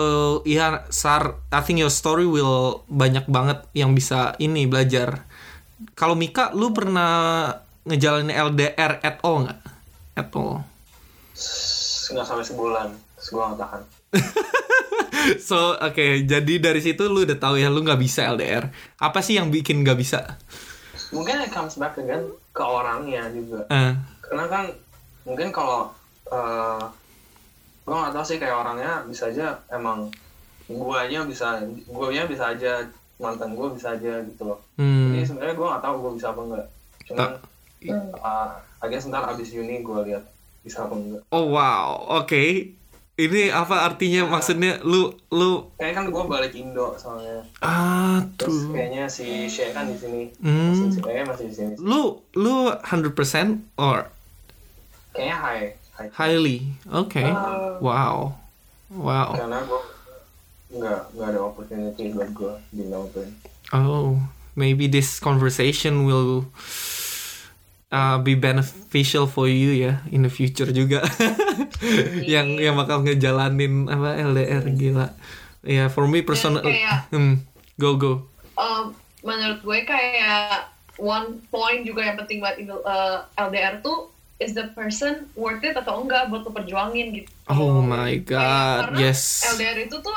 so 0.00 0.40
ya 0.48 0.88
Sar, 0.88 1.36
I 1.52 1.60
think 1.60 1.84
your 1.84 1.92
story 1.92 2.24
will 2.24 2.82
banyak 2.88 3.28
banget 3.28 3.68
yang 3.76 3.92
bisa 3.92 4.32
ini 4.40 4.64
belajar. 4.64 5.28
Kalau 5.92 6.16
Mika, 6.16 6.52
lu 6.56 6.72
pernah 6.72 7.52
ngejalanin 7.84 8.32
LDR 8.32 9.00
at 9.04 9.20
all 9.20 9.44
nggak? 9.44 9.60
At 10.16 10.32
all. 10.32 10.64
nggak 12.10 12.26
sampai 12.26 12.42
sebulan 12.42 12.88
gue 13.16 13.38
nggak 13.38 13.60
tahan 13.62 13.82
So, 15.48 15.78
oke, 15.78 16.26
jadi 16.26 16.54
dari 16.58 16.80
situ 16.82 17.06
lu 17.06 17.22
udah 17.22 17.38
tahu 17.38 17.60
ya 17.60 17.70
lu 17.70 17.86
nggak 17.86 18.00
bisa 18.02 18.26
LDR. 18.34 18.66
Apa 18.98 19.22
sih 19.22 19.38
yang 19.38 19.52
bikin 19.52 19.84
nggak 19.84 19.98
bisa? 20.00 20.40
mungkin 21.10 21.42
it 21.42 21.50
comes 21.50 21.74
back 21.74 21.98
again 21.98 22.22
ke 22.54 22.62
orangnya 22.62 23.26
juga 23.34 23.66
Eh, 23.66 23.92
karena 24.22 24.46
kan 24.46 24.64
mungkin 25.26 25.50
kalau 25.50 25.90
uh, 26.30 26.82
gue 27.90 27.98
nggak 27.98 28.14
tahu 28.14 28.22
sih 28.22 28.38
kayak 28.38 28.54
orangnya 28.54 29.02
bisa 29.02 29.34
aja 29.34 29.58
emang 29.74 30.06
guanya 30.70 31.26
bisa 31.26 31.58
guanya 31.90 32.22
bisa 32.30 32.54
aja 32.54 32.86
mantan 33.18 33.58
gue 33.58 33.66
bisa 33.74 33.98
aja 33.98 34.22
gitu 34.22 34.42
loh. 34.46 34.62
Hmm, 34.78 35.10
jadi 35.10 35.26
sebenarnya 35.26 35.54
gue 35.58 35.66
nggak 35.66 35.82
tahu 35.82 35.94
gue 35.98 36.12
bisa 36.14 36.26
apa 36.30 36.40
enggak. 36.46 36.66
Cuman 37.10 37.30
uh, 38.14 38.50
I 38.78 38.86
guess 38.86 39.10
ntar 39.10 39.26
abis 39.26 39.50
uni 39.58 39.82
gue 39.82 39.98
lihat 40.06 40.22
bisa 40.62 40.86
apa 40.86 40.94
enggak. 40.94 41.22
Oh 41.34 41.50
wow, 41.50 42.22
oke. 42.22 42.78
Ini 43.18 43.52
apa 43.52 43.90
artinya? 43.90 44.30
Maksudnya 44.38 44.78
lu 44.86 45.10
lu 45.34 45.66
kayaknya 45.74 45.94
kan 45.98 46.06
gue 46.14 46.24
balik 46.30 46.54
Indo 46.54 46.94
soalnya. 46.94 47.42
Ah 47.58 48.22
terus 48.38 48.70
kayaknya 48.70 49.10
si 49.10 49.50
Shea 49.50 49.74
kan 49.74 49.90
di 49.90 49.98
sini. 49.98 50.30
Hmm. 50.38 50.86
masih 50.86 51.02
kayaknya 51.02 51.26
masih 51.34 51.44
di 51.50 51.54
sini. 51.58 51.74
Lu 51.82 52.22
lu 52.38 52.70
100% 52.70 53.82
or 53.82 54.06
kayaknya 55.10 55.36
high 55.42 55.79
highly? 56.10 56.72
Oke. 56.86 57.20
Uh, 57.20 57.76
Wow. 57.78 58.36
Wow. 58.88 59.34
karena 59.34 59.62
gue 59.62 59.80
nggak 60.72 61.00
nggak 61.12 61.28
ada 61.28 61.40
opportunity 61.40 62.10
buat 62.10 62.30
gue 62.30 62.54
di 62.70 62.82
Melbourne 62.84 63.34
Oh, 63.70 64.18
maybe 64.52 64.84
this 64.84 65.16
conversation 65.16 66.02
will 66.02 66.50
uh, 67.88 68.18
be 68.18 68.34
beneficial 68.34 69.24
for 69.24 69.46
you 69.46 69.70
ya 69.70 70.02
in 70.08 70.22
the 70.22 70.28
future 70.28 70.66
juga. 70.68 71.06
yang 72.26 72.56
yang 72.56 72.74
bakal 72.74 73.00
ngejalanin 73.00 73.86
apa 73.86 74.18
LDR 74.20 74.64
gila. 74.74 75.14
Ya, 75.62 75.86
for 75.86 76.04
me 76.04 76.20
personal. 76.20 76.62
kayak- 76.62 77.06
Hmm, 77.10 77.46
go 77.76 77.94
go. 77.94 78.26
um, 78.56 78.90
menurut 79.20 79.60
gue 79.60 79.78
kayak 79.84 80.66
one 80.96 81.38
point 81.48 81.80
juga 81.82 82.04
yang 82.04 82.16
penting 82.16 82.40
buat 82.40 82.56
uh, 82.82 83.22
LDR 83.38 83.78
tuh 83.80 84.10
is 84.40 84.56
the 84.56 84.72
person 84.72 85.28
worth 85.36 85.60
it 85.60 85.76
atau 85.76 86.00
enggak 86.00 86.32
buat 86.32 86.42
lo 86.48 86.50
perjuangin 86.50 87.22
gitu. 87.22 87.30
Oh 87.52 87.84
my 87.84 88.16
god, 88.24 88.90
karena 88.90 89.12
yes. 89.12 89.44
LDR 89.54 89.84
itu 89.84 90.00
tuh 90.00 90.16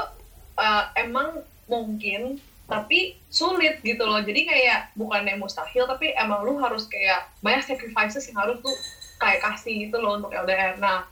uh, 0.58 0.84
emang 0.96 1.44
mungkin 1.68 2.40
tapi 2.64 3.20
sulit 3.28 3.84
gitu 3.84 4.02
loh. 4.08 4.24
Jadi 4.24 4.48
kayak 4.48 4.96
bukan 4.96 5.28
yang 5.28 5.44
mustahil 5.44 5.84
tapi 5.84 6.16
emang 6.16 6.48
lu 6.48 6.56
harus 6.64 6.88
kayak 6.88 7.28
banyak 7.44 7.68
sacrifices 7.68 8.24
yang 8.32 8.40
harus 8.40 8.64
tuh 8.64 8.74
kayak 9.20 9.44
kasih 9.44 9.92
gitu 9.92 10.00
loh 10.00 10.18
untuk 10.24 10.32
LDR. 10.32 10.80
Nah, 10.80 11.04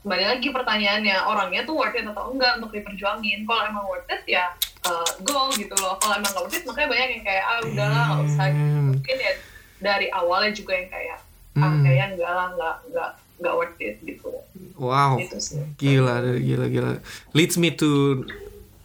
kembali 0.00 0.24
lagi 0.24 0.48
pertanyaannya 0.48 1.16
orangnya 1.28 1.62
tuh 1.68 1.76
worth 1.76 1.96
it 1.96 2.08
atau 2.08 2.32
enggak 2.32 2.56
untuk 2.56 2.72
diperjuangin. 2.72 3.44
Kalau 3.44 3.62
emang 3.68 3.84
worth 3.84 4.08
it 4.08 4.24
ya 4.24 4.56
uh, 4.88 5.08
go 5.20 5.52
gitu 5.52 5.76
loh. 5.84 6.00
Kalau 6.00 6.16
emang 6.16 6.32
nggak 6.32 6.44
worth 6.48 6.56
it 6.56 6.64
makanya 6.64 6.88
banyak 6.88 7.08
yang 7.20 7.24
kayak 7.28 7.44
ah 7.44 7.58
udahlah 7.60 8.02
nggak 8.08 8.20
usah. 8.24 8.46
Hmm. 8.48 8.84
Mungkin 8.96 9.16
ya 9.20 9.32
dari 9.84 10.08
awalnya 10.08 10.52
juga 10.56 10.72
yang 10.80 10.88
kayak 10.88 11.18
Hmm. 11.54 11.86
kayaknya 11.86 12.06
enggak 12.18 12.32
lah 12.34 12.48
nggak 12.58 12.76
nggak 12.90 13.10
nggak 13.38 13.54
worth 13.54 13.78
it 13.78 13.96
gitu. 14.02 14.30
Wow. 14.74 15.22
Gitu. 15.22 15.38
Gila, 15.78 16.38
gila, 16.38 16.66
gila. 16.66 16.90
Leads 17.30 17.54
me 17.58 17.70
to 17.78 18.22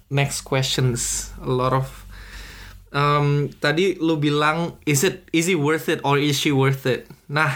next 0.09 0.41
questions. 0.45 1.29
A 1.41 1.49
lot 1.49 1.73
of 1.73 1.89
um, 2.93 3.49
tadi 3.61 3.97
lu 3.97 4.17
bilang 4.17 4.77
is 4.85 5.01
it 5.05 5.25
is 5.33 5.49
it 5.49 5.57
worth 5.57 5.89
it 5.89 6.01
or 6.05 6.17
is 6.17 6.37
she 6.37 6.53
worth 6.53 6.85
it? 6.85 7.09
Nah, 7.29 7.53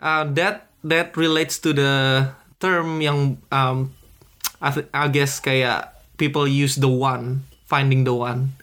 uh, 0.00 0.24
that 0.36 0.68
that 0.84 1.16
relates 1.16 1.60
to 1.60 1.72
the 1.72 1.92
term 2.60 3.00
yang 3.04 3.36
um, 3.52 3.92
I, 4.60 4.70
th- 4.72 4.88
I 4.92 5.08
guess 5.12 5.40
kayak 5.40 5.92
people 6.16 6.48
use 6.48 6.76
the 6.80 6.88
one, 6.88 7.44
finding 7.68 8.04
the 8.04 8.16
one. 8.16 8.56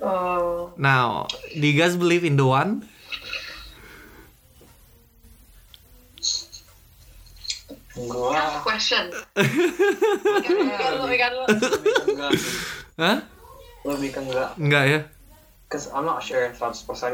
Uh, 0.00 0.72
Now, 0.76 1.28
do 1.54 1.64
you 1.64 1.76
guys 1.78 1.94
believe 1.96 2.24
in 2.24 2.36
the 2.36 2.44
one? 2.48 2.88
Gue 7.96 8.10
tough 8.28 8.62
question. 8.62 9.04
Lu. 9.06 9.22
lebih 11.00 11.16
ke 11.16 11.26
enggak 12.06 12.30
sih 12.34 12.54
Hah? 12.96 13.18
lebih 13.84 14.08
ke 14.10 14.20
enggak 14.20 14.50
Enggak 14.56 14.84
ya? 14.84 15.00
Cause 15.64 15.88
I'm 15.88 16.02
not 16.04 16.20
sure 16.20 16.44
100% 16.44 16.54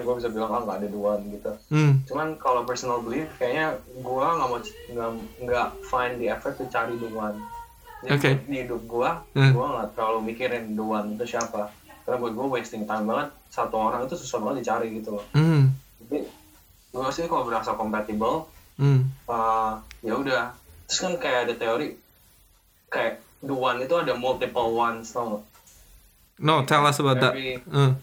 gue 0.01 0.15
bisa 0.15 0.29
bilang 0.29 0.51
ah 0.51 0.61
nggak 0.61 0.79
ada 0.79 0.89
duluan 0.89 1.21
gitu 1.27 1.53
Hmm. 1.69 2.01
cuman 2.05 2.37
kalau 2.37 2.63
personal 2.63 3.01
belief 3.01 3.29
kayaknya 3.37 3.77
gue 3.95 4.09
nggak 4.27 4.49
mau 4.49 4.61
nggak 4.61 5.09
nggak 5.41 5.69
find 5.83 6.17
the 6.17 6.29
effort 6.29 6.55
to 6.55 6.67
cari 6.67 6.93
the 6.95 7.09
one 7.09 7.41
jadi 8.01 8.17
Oke. 8.17 8.31
di 8.45 8.57
hidup 8.59 8.83
gue 8.83 9.11
Hmm. 9.33 9.51
gue 9.51 9.67
nggak 9.67 9.89
terlalu 9.95 10.19
mikirin 10.27 10.65
the 10.71 10.83
one 10.83 11.15
itu 11.15 11.25
siapa 11.31 11.73
karena 12.03 12.17
buat 12.17 12.33
gue 12.33 12.47
wasting 12.51 12.85
time 12.85 13.05
banget 13.05 13.29
satu 13.49 13.77
orang 13.79 14.05
itu 14.05 14.15
susah 14.15 14.39
banget 14.39 14.57
dicari 14.61 14.93
gitu 14.93 15.15
loh 15.15 15.25
Hmm. 15.31 15.73
jadi 16.05 16.25
gue 16.91 17.07
sih 17.11 17.25
kalau 17.27 17.45
berasa 17.45 17.73
compatible 17.73 18.45
Hmm. 18.77 19.09
uh, 19.25 19.77
ya 20.01 20.17
udah 20.17 20.57
terus 20.91 20.99
kan 21.01 21.15
kayak 21.17 21.47
ada 21.47 21.55
teori 21.55 21.95
kayak 22.89 23.15
the 23.41 23.55
one 23.55 23.79
itu 23.79 23.95
ada 23.95 24.11
multiple 24.13 24.75
ones 24.75 25.07
tau 25.09 25.23
nggak? 25.31 25.45
No, 26.41 26.65
tell 26.65 26.83
us 26.83 26.99
about 26.99 27.21
that. 27.21 27.31
Very- 27.31 27.63
Uh, 27.63 27.95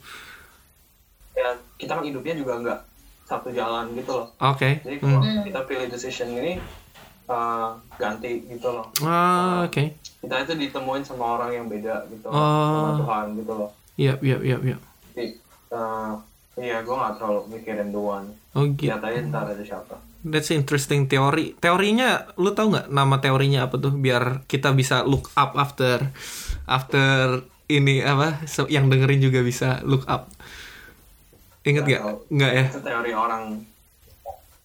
ya 1.36 1.52
kita 1.76 1.92
kan 1.94 2.04
hidupnya 2.04 2.34
juga 2.34 2.54
nggak 2.58 2.80
satu 3.24 3.52
jalan 3.52 3.92
gitu 3.92 4.10
loh 4.14 4.28
Oke. 4.40 4.80
jadi 4.80 4.96
Hmm. 4.98 5.20
kalau 5.20 5.44
kita 5.44 5.62
pilih 5.66 5.88
decision 5.88 6.32
ini 6.32 6.58
uh, 7.28 7.76
ganti 7.94 8.48
gitu 8.48 8.72
loh 8.72 8.88
Ah, 9.00 9.62
oke. 9.62 9.84
kita 10.18 10.36
itu 10.42 10.54
ditemuin 10.58 11.04
sama 11.04 11.36
orang 11.36 11.52
yang 11.54 11.66
beda 11.68 12.08
gitu 12.08 12.26
Oh. 12.26 12.34
sama 12.34 12.92
Tuhan 12.98 13.26
gitu 13.36 13.54
loh 13.54 13.70
Yap, 13.98 14.24
yap, 14.24 14.42
yap, 14.42 14.62
yap. 14.64 14.82
jadi 15.12 15.26
uh, 15.70 16.16
iya 16.56 16.80
gue 16.80 16.96
nggak 16.96 17.14
terlalu 17.20 17.42
mikirin 17.52 17.92
the 17.92 18.00
one 18.00 18.28
Oh 18.56 18.64
gitu. 18.66 18.88
lihat 18.88 19.04
aja 19.04 19.20
ntar 19.24 19.46
ada 19.46 19.62
siapa 19.62 19.94
That's 20.28 20.52
interesting 20.52 21.08
teori. 21.08 21.56
Teorinya, 21.56 22.36
lu 22.36 22.52
tahu 22.52 22.74
nggak 22.74 22.88
nama 22.90 23.16
teorinya 23.18 23.66
apa 23.66 23.76
tuh? 23.76 23.92
Biar 23.92 24.44
kita 24.44 24.72
bisa 24.72 25.02
look 25.04 25.32
up 25.34 25.56
after 25.56 26.12
after 26.66 27.42
ini 27.68 28.00
apa? 28.00 28.44
so- 28.46 28.68
yang 28.68 28.88
dengerin 28.88 29.20
juga 29.20 29.40
bisa 29.40 29.80
look 29.84 30.04
up. 30.06 30.28
Ingat 31.64 31.84
Nggak. 31.84 32.02
Nggak 32.28 32.52
ya? 32.54 32.66
itu 32.68 32.82
teori 32.82 33.12
orang 33.12 33.44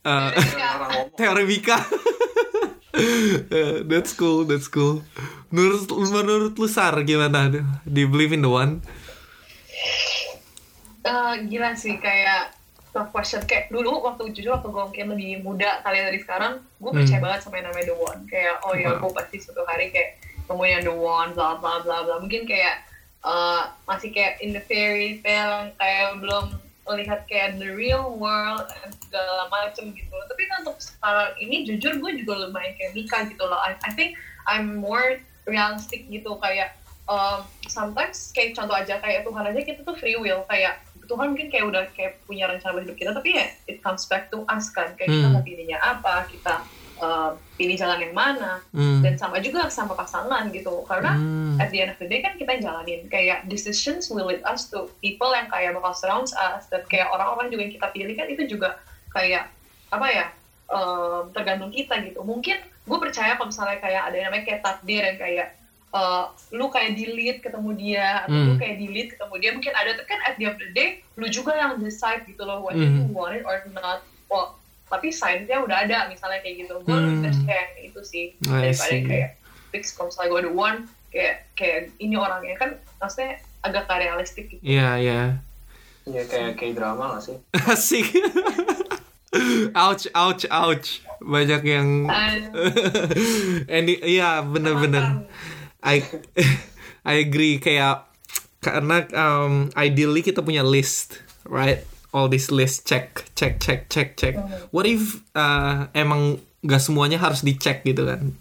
Eh, 0.03 0.31
teori 0.35 0.59
orang 0.59 0.91
ngomong 0.91 1.09
teori 1.19 1.45
Mika. 1.47 1.79
Eh, 2.93 3.89
that's 3.89 4.13
cool, 4.13 4.45
that's 4.45 4.69
cool. 4.69 5.01
Menurut 5.49 5.89
menurut 6.13 6.53
lu 6.53 6.69
Sar 6.69 6.93
gimana? 7.03 7.49
Do 7.83 7.99
you 7.99 8.05
believe 8.05 8.37
in 8.37 8.45
the 8.45 8.53
one? 8.53 8.85
Eh, 11.03 11.33
gila 11.49 11.73
sih 11.73 11.97
kayak 11.97 12.53
tough 12.93 13.11
question. 13.11 13.41
Kayak 13.43 13.69
dulu 13.69 14.01
waktu 14.01 14.31
jujur 14.31 14.53
waktu 14.53 14.69
gue 14.69 14.83
mungkin 14.83 15.07
lebih 15.11 15.31
muda 15.41 15.81
kalian 15.81 16.09
dari 16.09 16.21
sekarang 16.21 16.53
gue 16.77 16.91
percaya 16.91 17.19
Hmm. 17.19 17.25
banget 17.25 17.41
sama 17.43 17.55
yang 17.57 17.67
namanya 17.69 17.87
the 17.89 17.97
one. 17.97 18.21
Kayak 18.29 18.55
oh 18.63 18.73
ya 18.73 18.89
Wow. 18.93 19.01
gue 19.01 19.11
pasti 19.17 19.37
suatu 19.41 19.63
hari 19.65 19.89
kayak 19.89 20.11
temuin 20.45 20.71
yang 20.77 20.85
the 20.85 20.95
one 20.95 21.31
bla 21.33 21.57
bla 21.57 21.81
bla 21.81 22.05
bla. 22.05 22.17
Mungkin 22.21 22.45
kayak 22.45 22.85
eh, 23.23 23.63
masih 23.85 24.11
kayak 24.11 24.39
in 24.41 24.53
the 24.53 24.63
fairy 24.63 25.19
tale 25.21 25.73
kayak 25.77 26.19
belum 26.19 26.59
melihat 26.83 27.23
kayak 27.25 27.57
the 27.57 27.71
real 27.71 28.11
world 28.13 28.67
dan 28.67 28.91
segala 28.99 29.47
macam 29.47 29.95
gitu. 29.95 30.11
Tapi 30.11 30.43
kan 30.47 30.67
untuk 30.67 30.79
sekarang 30.79 31.31
ini 31.39 31.63
jujur 31.63 31.95
gue 31.97 32.11
juga 32.19 32.43
lumayan 32.43 32.75
kayak 32.75 32.93
Mika 32.93 33.23
gitu 33.25 33.47
loh. 33.47 33.57
I, 33.57 33.79
I 33.87 33.95
think 33.95 34.19
I'm 34.45 34.83
more 34.83 35.17
realistic 35.47 36.11
gitu. 36.11 36.35
Kayak 36.43 36.75
um, 37.07 37.47
sometimes 37.71 38.35
kayak 38.35 38.59
contoh 38.59 38.75
aja 38.75 38.99
kayak 38.99 39.23
Tuhan 39.23 39.47
aja 39.47 39.61
kita 39.63 39.81
tuh 39.81 39.95
free 39.95 40.19
will. 40.19 40.43
Kayak 40.51 40.83
Tuhan 41.13 41.37
mungkin 41.37 41.53
kayak 41.53 41.65
udah 41.69 41.85
kayak 41.93 42.25
punya 42.25 42.49
rencana 42.49 42.81
hidup 42.81 42.97
kita 42.97 43.13
tapi 43.13 43.37
ya 43.37 43.45
it 43.69 43.85
comes 43.85 44.09
back 44.09 44.33
to 44.33 44.49
us 44.49 44.73
kan 44.73 44.97
kayak 44.97 45.13
kita 45.13 45.29
Hmm. 45.29 45.37
mau 45.37 45.45
pilihnya 45.45 45.77
apa 45.77 46.25
kita 46.27 46.65
uh, 46.99 47.37
pilih 47.55 47.77
jalan 47.77 48.01
yang 48.01 48.17
mana 48.17 48.65
Hmm. 48.73 49.05
dan 49.05 49.21
sama 49.21 49.37
juga 49.39 49.69
sama 49.69 49.93
pasangan 49.93 50.49
gitu 50.49 50.81
karena 50.89 51.13
Hmm. 51.13 51.61
at 51.61 51.69
the 51.69 51.85
end 51.85 51.93
of 51.93 52.01
the 52.01 52.09
day 52.09 52.25
kan 52.25 52.33
kita 52.35 52.49
yang 52.57 52.73
jalanin 52.73 53.05
kayak 53.07 53.45
decisions 53.45 54.09
will 54.09 54.25
lead 54.25 54.41
us 54.43 54.73
to 54.73 54.89
people 54.99 55.29
yang 55.31 55.47
kayak 55.47 55.77
bakal 55.77 55.93
surrounds 55.93 56.33
us 56.33 56.65
dan 56.73 56.81
kayak 56.89 57.13
orang-orang 57.13 57.53
juga 57.53 57.69
yang 57.69 57.75
kita 57.77 57.89
pilih 57.93 58.15
kan 58.17 58.27
itu 58.27 58.43
juga 58.49 58.81
kayak 59.13 59.53
apa 59.93 60.07
ya 60.09 60.27
um, 60.73 61.29
tergantung 61.31 61.69
kita 61.69 62.01
gitu 62.01 62.25
mungkin 62.25 62.57
gue 62.83 62.99
percaya 62.99 63.37
kalau 63.37 63.53
misalnya 63.53 63.79
kayak 63.79 64.03
ada 64.09 64.17
yang 64.17 64.27
namanya 64.33 64.45
kayak 64.49 64.61
takdir 64.65 65.03
yang 65.05 65.19
kayak 65.21 65.49
uh, 65.93 66.25
lu 66.51 66.69
kayak 66.69 66.95
delete 66.95 67.41
ketemu 67.41 67.71
dia 67.73 68.25
atau 68.25 68.35
lu 68.35 68.53
Hmm. 68.53 68.59
kayak 68.59 68.77
delete 68.77 69.11
ketemu 69.13 69.35
dia 69.37 69.51
mungkin 69.53 69.73
ada 69.73 69.91
tuh 69.93 70.05
kan 70.05 70.19
at 70.23 70.35
the 70.35 70.45
end 70.45 70.51
of 70.51 70.59
the 70.59 70.69
day 70.71 70.89
lu 71.15 71.27
juga 71.27 71.53
yang 71.53 71.77
decide 71.77 72.25
gitu 72.25 72.43
loh 72.43 72.61
whether 72.61 72.81
Hmm. 72.81 72.99
you 72.99 73.09
want 73.09 73.33
it 73.33 73.43
or 73.43 73.61
not 73.73 74.01
well 74.27 74.57
tapi 74.87 75.09
sign-nya 75.09 75.57
udah 75.59 75.85
ada 75.85 76.05
misalnya 76.07 76.41
kayak 76.41 76.65
gitu 76.65 76.75
gue 76.79 76.91
Hmm. 76.91 77.25
lebih 77.25 77.45
yang 77.47 77.71
itu 77.83 78.01
sih 78.03 78.27
I 78.43 78.69
daripada 78.69 78.97
kayak 79.03 79.31
fix 79.69 79.93
kalau 79.93 80.09
misalnya 80.09 80.29
gue 80.29 80.41
ada 80.41 80.51
one 80.51 80.79
kayak 81.09 81.35
kayak 81.53 81.79
ini 81.97 82.15
orangnya 82.15 82.57
kan 82.57 82.71
maksudnya 82.99 83.37
agak 83.61 83.85
gak 83.85 84.01
realistik 84.01 84.49
gitu 84.49 84.61
Iya, 84.61 84.89
iya. 84.99 85.23
ya 86.03 86.23
kayak 86.25 86.57
kayak 86.57 86.75
drama 86.75 87.17
gak 87.17 87.23
sih 87.23 87.37
Asik. 87.71 88.07
ouch, 89.73 90.05
ouch, 90.13 90.45
ouch. 90.47 90.89
Banyak 91.23 91.63
yang 91.63 91.89
Any, 93.71 93.95
iya 93.97 94.43
bener-bener. 94.43 95.25
I 95.83 96.07
I 97.11 97.15
agree 97.21 97.59
kayak 97.59 98.07
karena 98.63 99.05
um, 99.13 99.75
ideally 99.75 100.23
kita 100.23 100.39
punya 100.41 100.63
list, 100.63 101.19
right? 101.45 101.83
All 102.15 102.31
this 102.31 102.53
list 102.55 102.87
check, 102.87 103.27
check, 103.35 103.59
check, 103.59 103.91
check, 103.91 104.15
check. 104.15 104.39
What 104.71 104.87
if 104.87 105.25
uh, 105.35 105.91
emang 105.97 106.39
gak 106.63 106.79
semuanya 106.79 107.19
harus 107.19 107.43
dicek 107.43 107.83
gitu 107.83 108.07
kan? 108.07 108.39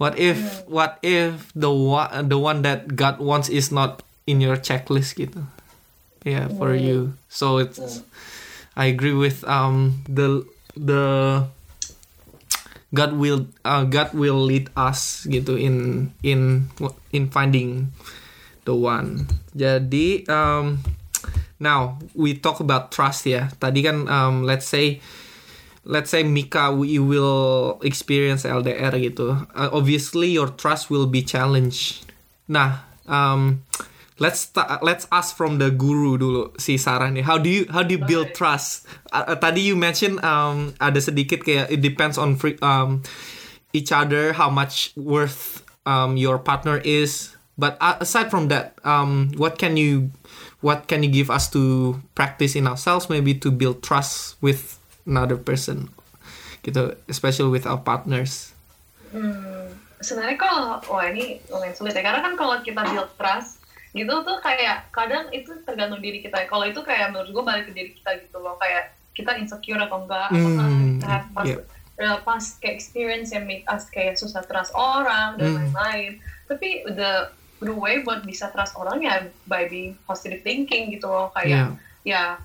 What 0.00 0.18
if 0.18 0.64
what 0.66 0.98
if 1.04 1.52
the 1.54 1.70
one 1.70 2.10
the 2.26 2.40
one 2.40 2.66
that 2.66 2.98
God 2.98 3.22
wants 3.22 3.46
is 3.46 3.70
not 3.70 4.02
in 4.26 4.40
your 4.40 4.56
checklist 4.58 5.20
gitu? 5.20 5.44
Yeah, 6.24 6.48
for 6.56 6.72
you. 6.72 7.14
So 7.28 7.60
it's 7.60 8.00
I 8.74 8.88
agree 8.90 9.14
with 9.14 9.44
um 9.44 10.02
the 10.08 10.42
the 10.72 11.44
God 12.94 13.18
will 13.18 13.50
uh, 13.66 13.82
God 13.84 14.14
will 14.14 14.38
lead 14.38 14.70
us 14.78 15.26
gitu 15.26 15.58
in 15.58 16.08
in 16.22 16.70
in 17.10 17.26
finding 17.34 17.90
the 18.64 18.72
one. 18.72 19.26
Jadi 19.52 20.24
um 20.30 20.78
now 21.58 21.98
we 22.14 22.38
talk 22.38 22.62
about 22.62 22.94
trust 22.94 23.26
ya. 23.26 23.50
Tadi 23.58 23.82
kan 23.82 24.06
um 24.06 24.46
let's 24.46 24.70
say 24.70 25.02
let's 25.82 26.14
say 26.14 26.22
Mika 26.22 26.70
you 26.86 27.02
will 27.02 27.76
experience 27.82 28.46
LDR 28.46 28.94
gitu. 29.02 29.34
Uh, 29.52 29.70
obviously 29.74 30.30
your 30.30 30.54
trust 30.54 30.88
will 30.88 31.10
be 31.10 31.20
challenged. 31.20 32.06
Nah, 32.46 32.86
um 33.10 33.66
let's 34.18 34.46
ta- 34.50 34.78
let's 34.82 35.06
ask 35.10 35.34
from 35.34 35.58
the 35.58 35.70
guru 35.70 36.18
dulu 36.18 36.54
si 36.58 36.78
Sarah 36.78 37.10
nih. 37.10 37.26
How 37.26 37.38
do 37.38 37.50
you 37.50 37.66
how 37.70 37.82
do 37.82 37.98
you 37.98 38.02
build 38.02 38.34
trust? 38.34 38.86
Uh, 39.10 39.34
uh, 39.34 39.38
tadi 39.38 39.66
you 39.66 39.74
mention 39.74 40.22
um 40.22 40.74
ada 40.78 41.00
sedikit 41.02 41.42
kayak 41.42 41.70
it 41.70 41.80
depends 41.82 42.18
on 42.18 42.38
free, 42.38 42.58
um 42.62 43.02
each 43.74 43.90
other 43.90 44.34
how 44.34 44.50
much 44.50 44.94
worth 44.94 45.66
um 45.86 46.14
your 46.14 46.38
partner 46.38 46.78
is. 46.82 47.34
But 47.54 47.78
uh, 47.78 48.02
aside 48.02 48.34
from 48.34 48.50
that, 48.50 48.74
um 48.82 49.30
what 49.38 49.62
can 49.62 49.78
you 49.78 50.10
what 50.64 50.88
can 50.88 51.04
you 51.04 51.12
give 51.12 51.28
us 51.28 51.52
to 51.52 51.94
practice 52.16 52.56
in 52.56 52.64
ourselves 52.64 53.12
maybe 53.12 53.36
to 53.36 53.52
build 53.52 53.84
trust 53.84 54.40
with 54.40 54.80
another 55.04 55.36
person 55.36 55.92
gitu 56.64 56.96
especially 57.12 57.52
with 57.52 57.68
our 57.68 57.78
partners 57.84 58.56
Hmm, 59.14 59.70
sebenarnya 60.02 60.34
kalau 60.34 60.82
wah 60.90 61.06
ini 61.06 61.38
lumayan 61.46 61.70
sulit 61.70 61.94
ya 61.94 62.02
karena 62.02 62.18
kan 62.18 62.34
kalau 62.34 62.58
kita 62.66 62.82
build 62.82 63.06
trust 63.14 63.62
gitu 63.94 64.14
tuh 64.26 64.38
kayak 64.42 64.90
kadang 64.90 65.30
itu 65.30 65.54
tergantung 65.62 66.02
diri 66.02 66.18
kita. 66.18 66.44
Kalau 66.50 66.66
itu 66.66 66.82
kayak 66.82 67.14
menurut 67.14 67.30
gue 67.30 67.44
balik 67.46 67.64
ke 67.70 67.72
diri 67.72 67.90
kita 67.94 68.18
gitu 68.18 68.42
loh 68.42 68.58
kayak 68.58 68.92
kita 69.14 69.38
insecure 69.38 69.78
atau 69.78 70.02
enggak 70.02 70.34
apakah 70.34 70.66
Hmm, 70.66 70.98
kita 70.98 71.06
have 71.06 71.28
past, 71.30 71.54
iya. 71.94 72.12
past 72.26 72.48
kayak 72.58 72.74
experience 72.74 73.30
yang 73.30 73.46
make 73.46 73.62
us 73.70 73.86
kayak 73.88 74.18
susah 74.18 74.42
trust 74.42 74.74
orang 74.74 75.38
dan 75.38 75.54
Hmm. 75.54 75.58
lain-lain. 75.70 76.18
Tapi 76.50 76.90
the 76.90 77.30
the 77.62 77.70
way 77.70 78.02
buat 78.02 78.26
bisa 78.26 78.50
trust 78.50 78.74
orang 78.74 78.98
ya 79.00 79.30
by 79.46 79.70
being 79.70 79.94
positive 80.04 80.42
thinking 80.42 80.90
gitu 80.90 81.06
loh 81.06 81.30
kayak 81.32 81.70
yeah 81.70 81.72
ya 82.04 82.36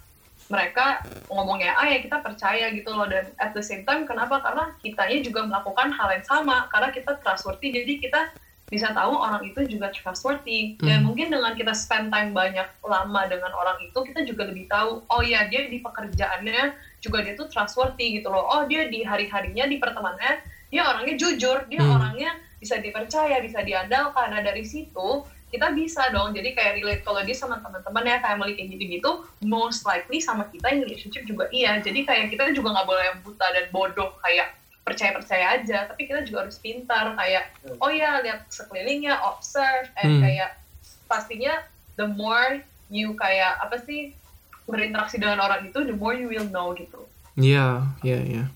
mereka 0.48 1.04
ngomongnya 1.30 1.76
A 1.78 1.92
ya 1.92 2.00
kita 2.02 2.24
percaya 2.24 2.72
gitu 2.74 2.90
loh 2.90 3.06
dan 3.06 3.28
at 3.38 3.52
the 3.54 3.62
same 3.62 3.84
time 3.86 4.08
kenapa 4.08 4.42
karena 4.42 4.72
kitanya 4.82 5.20
juga 5.22 5.46
melakukan 5.46 5.94
hal 5.94 6.10
yang 6.16 6.26
sama 6.26 6.66
karena 6.72 6.90
kita 6.90 7.20
trustworthy 7.22 7.70
jadi 7.70 8.00
kita 8.02 8.22
bisa 8.70 8.94
tahu 8.94 9.18
orang 9.18 9.42
itu 9.50 9.66
juga 9.66 9.90
trustworthy 9.90 10.78
dan 10.78 11.02
Hmm. 11.02 11.10
mungkin 11.10 11.34
dengan 11.34 11.58
kita 11.58 11.74
spend 11.74 12.14
time 12.14 12.32
banyak 12.32 12.70
lama 12.86 13.22
dengan 13.26 13.50
orang 13.52 13.82
itu 13.82 13.98
kita 13.98 14.22
juga 14.24 14.46
lebih 14.46 14.70
tahu 14.70 15.02
oh 15.10 15.22
ya 15.26 15.50
dia 15.50 15.66
di 15.66 15.82
pekerjaannya 15.82 16.78
juga 17.02 17.26
dia 17.26 17.34
tuh 17.34 17.50
trustworthy 17.50 18.22
gitu 18.22 18.30
loh 18.30 18.46
oh 18.46 18.64
dia 18.70 18.86
di 18.88 19.02
hari-harinya 19.02 19.66
di 19.66 19.82
pertemanannya 19.82 20.46
dia 20.70 20.86
orangnya 20.86 21.18
jujur 21.18 21.66
dia 21.66 21.82
Hmm. 21.82 21.98
orangnya 21.98 22.30
bisa 22.62 22.78
dipercaya 22.78 23.42
bisa 23.42 23.66
diandalkan 23.66 24.30
nah 24.30 24.42
dari 24.46 24.62
situ 24.62 25.26
kita 25.50 25.74
bisa 25.74 26.14
dong 26.14 26.30
jadi 26.38 26.54
kayak 26.54 26.78
relate 26.78 27.02
kalau 27.02 27.26
dia 27.26 27.34
sama 27.34 27.58
teman-teman 27.58 28.06
ya 28.06 28.22
family 28.22 28.54
kayak 28.54 28.70
gitu-gitu 28.78 29.26
most 29.42 29.82
likely 29.82 30.22
sama 30.22 30.46
kita 30.54 30.70
yang 30.70 30.86
relationship 30.86 31.26
juga 31.26 31.50
iya 31.50 31.82
jadi 31.82 32.06
kayak 32.06 32.30
kita 32.30 32.54
juga 32.54 32.78
nggak 32.78 32.86
boleh 32.86 33.04
yang 33.10 33.18
buta 33.26 33.48
dan 33.50 33.66
bodoh 33.74 34.14
kayak 34.22 34.54
percaya-percaya 34.90 35.46
aja 35.56 35.86
tapi 35.86 36.04
kita 36.04 36.26
juga 36.26 36.44
harus 36.44 36.58
pintar 36.58 37.14
kayak 37.14 37.54
oh 37.78 37.88
ya 37.88 38.18
lihat 38.20 38.50
sekelilingnya 38.50 39.14
observe 39.22 39.86
Hmm. 39.94 40.18
and 40.18 40.26
kayak 40.26 40.58
pastinya 41.06 41.62
the 41.96 42.10
more 42.10 42.60
you 42.90 43.14
kayak 43.14 43.62
apa 43.62 43.78
sih 43.80 44.18
berinteraksi 44.66 45.18
dengan 45.18 45.40
orang 45.40 45.66
itu 45.66 45.78
the 45.82 45.94
more 45.94 46.14
you 46.14 46.26
will 46.26 46.50
know 46.50 46.74
gitu 46.74 47.06
yeah 47.34 47.86
yeah 48.02 48.20
yeah 48.20 48.48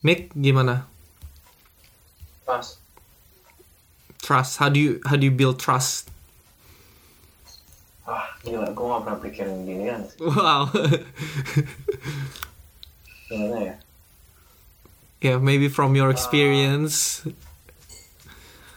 Mick 0.00 0.30
gimana 0.32 0.86
Pas. 2.42 2.78
trust 4.18 4.58
how 4.58 4.66
do 4.66 4.78
you 4.78 4.98
how 5.04 5.14
do 5.14 5.26
you 5.26 5.34
build 5.34 5.58
trust 5.58 6.06
Ah, 8.02 8.26
gila, 8.42 8.66
gue 8.66 8.86
gak 8.90 9.02
pernah 9.06 9.20
pikirin 9.22 9.62
ginian 9.62 10.02
sih. 10.02 10.18
wow 10.18 10.66
Gimana 13.30 13.56
ya? 13.62 13.74
Yeah 15.20 15.36
maybe 15.36 15.68
from 15.68 15.92
your 15.92 16.08
experience 16.08 17.24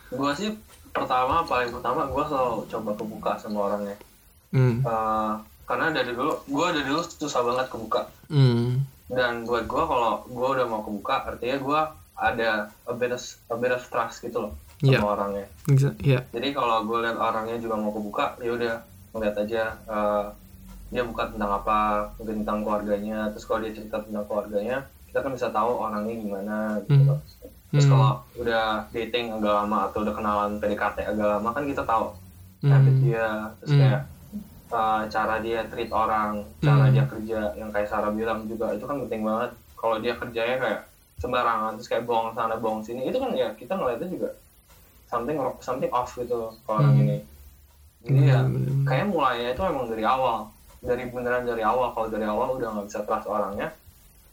Gue 0.10 0.30
sih 0.36 0.54
pertama, 0.94 1.42
paling 1.42 1.74
pertama 1.74 2.06
gue 2.06 2.24
selalu 2.24 2.70
coba 2.70 2.92
kebuka 2.94 3.32
sama 3.36 3.66
orangnya. 3.66 3.98
hmm 4.54 4.86
Eh, 4.86 5.34
karena 5.66 5.90
dari 5.90 6.14
dulu, 6.14 6.38
gue 6.46 6.68
dari 6.70 6.86
dulu 6.86 7.02
susah 7.02 7.42
banget 7.42 7.66
kebuka. 7.68 8.06
hmm 8.30 8.86
Dan 9.10 9.42
buat 9.44 9.66
gue 9.66 9.84
kalau 9.84 10.22
gue 10.24 10.48
udah 10.54 10.66
mau 10.66 10.82
kebuka, 10.82 11.26
artinya 11.26 11.58
gue 11.58 11.82
ada 12.14 12.50
a 12.86 12.94
bit 12.94 13.10
of, 13.10 13.22
a 13.50 13.58
bit 13.58 13.74
of 13.74 13.82
trust 13.90 14.22
gitu 14.22 14.38
loh 14.40 14.54
sama 14.78 14.94
Iya. 14.94 15.02
orangnya. 15.02 15.46
Exa- 15.66 15.98
yeah 15.98 16.22
Jadi 16.30 16.54
kalau 16.54 16.86
gue 16.86 16.98
lihat 17.02 17.18
orangnya 17.18 17.58
juga 17.58 17.74
mau 17.74 17.90
kebuka, 17.90 18.38
ya 18.38 18.54
udah 18.54 18.74
ngeliat 19.12 19.36
aja 19.40 19.62
eh, 19.84 20.26
dia 20.88 21.02
buka 21.02 21.34
tentang 21.34 21.58
apa, 21.58 21.78
mungkin 22.16 22.46
tentang 22.46 22.62
keluarganya. 22.62 23.34
Terus 23.34 23.50
kalau 23.50 23.66
dia 23.66 23.74
cerita 23.74 23.98
tentang 23.98 24.30
keluarganya, 24.30 24.86
kita 25.14 25.22
kan 25.22 25.38
bisa 25.38 25.54
tahu 25.54 25.78
orangnya 25.78 26.16
gimana 26.18 26.58
gitu. 26.90 27.14
Hmm. 27.14 27.22
Terus 27.70 27.86
Hmm. 27.86 27.92
kalau 27.94 28.12
udah 28.34 28.66
dating 28.90 29.30
agak 29.30 29.54
lama 29.62 29.78
atau 29.86 30.02
udah 30.02 30.14
kenalan 30.18 30.52
PDKT 30.58 30.98
agak 31.06 31.28
lama 31.38 31.50
kan 31.54 31.70
kita 31.70 31.86
tahu 31.86 32.18
Hmm. 32.66 32.72
habit 32.74 32.96
dia, 32.98 33.28
terus 33.62 33.72
Hmm. 33.72 33.80
kayak 33.80 34.02
eh, 34.74 35.02
cara 35.06 35.38
dia 35.38 35.62
treat 35.70 35.94
orang, 35.94 36.42
cara 36.58 36.90
Hmm. 36.90 36.94
dia 36.98 37.06
kerja, 37.06 37.40
yang 37.54 37.70
kayak 37.70 37.86
Sarah 37.86 38.10
bilang 38.10 38.50
juga 38.50 38.74
itu 38.74 38.82
kan 38.82 38.98
penting 39.06 39.22
banget. 39.22 39.54
Kalau 39.78 40.02
dia 40.02 40.18
kerjanya 40.18 40.58
kayak 40.58 40.82
sembarangan, 41.22 41.78
terus 41.78 41.86
kayak 41.86 42.10
bohong 42.10 42.34
sana 42.34 42.58
bohong 42.58 42.82
sini, 42.82 43.06
itu 43.06 43.22
kan 43.22 43.38
ya 43.38 43.54
kita 43.54 43.78
ngeliatnya 43.78 44.10
juga 44.10 44.34
something 45.06 45.38
something 45.62 45.94
off 45.94 46.18
gitu 46.18 46.50
ke 46.58 46.70
orang 46.74 46.90
Hmm. 46.90 47.02
ini. 47.06 47.18
Jadi 48.02 48.22
ya 48.26 48.42
Hmm. 48.42 48.82
kayak 48.82 49.14
mulainya 49.14 49.54
itu 49.54 49.62
emang 49.62 49.86
dari 49.86 50.02
awal, 50.02 50.50
dari 50.82 51.04
beneran 51.06 51.46
dari 51.46 51.62
awal. 51.62 51.94
Kalau 51.94 52.08
dari 52.10 52.26
awal 52.26 52.58
udah 52.58 52.68
nggak 52.74 52.86
bisa 52.90 53.00
trust 53.06 53.30
orangnya, 53.30 53.70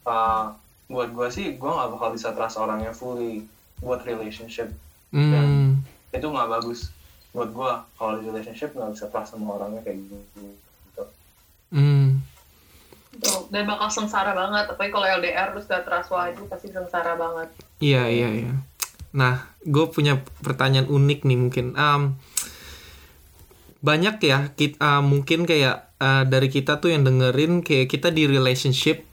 eh, 0.09 0.45
buat 0.91 1.15
gue 1.15 1.29
sih 1.31 1.55
gue 1.55 1.71
nggak 1.71 1.91
bakal 1.95 2.11
bisa 2.11 2.35
trust 2.35 2.59
orangnya 2.59 2.91
fully 2.91 3.47
buat 3.79 4.03
relationship 4.03 4.69
Hmm. 5.11 5.83
itu 6.15 6.23
nggak 6.23 6.51
bagus 6.51 6.95
buat 7.35 7.51
gue 7.51 7.71
kalau 7.99 8.23
di 8.23 8.31
relationship 8.31 8.71
nggak 8.75 8.95
bisa 8.95 9.11
trust 9.11 9.35
sama 9.35 9.59
orangnya 9.59 9.83
kayak 9.83 10.07
gitu. 10.07 10.15
gitu. 10.39 11.03
Hmm. 11.75 12.23
Tuh, 13.19 13.51
dan 13.51 13.67
bakal 13.67 13.91
sengsara 13.91 14.35
banget 14.35 14.71
tapi 14.71 14.87
kalau 14.95 15.07
LDR 15.07 15.51
terus 15.51 15.67
gak 15.67 15.83
trust 15.83 16.15
wah 16.15 16.31
itu 16.31 16.47
pasti 16.47 16.71
sengsara 16.71 17.19
banget 17.19 17.51
Iya 17.83 18.07
iya 18.07 18.29
iya. 18.31 18.55
Nah, 19.11 19.51
gue 19.67 19.87
punya 19.91 20.23
pertanyaan 20.45 20.87
unik 20.87 21.27
nih 21.27 21.39
mungkin. 21.41 21.67
Am, 21.75 22.21
banyak 23.81 24.21
ya 24.23 24.53
kita 24.55 25.01
mungkin 25.01 25.49
kayak 25.49 25.91
uh, 25.99 26.23
dari 26.29 26.53
kita 26.53 26.79
tuh 26.79 26.93
yang 26.93 27.03
dengerin 27.03 27.65
kayak 27.65 27.89
kita 27.89 28.13
di 28.13 28.29
relationship 28.29 29.09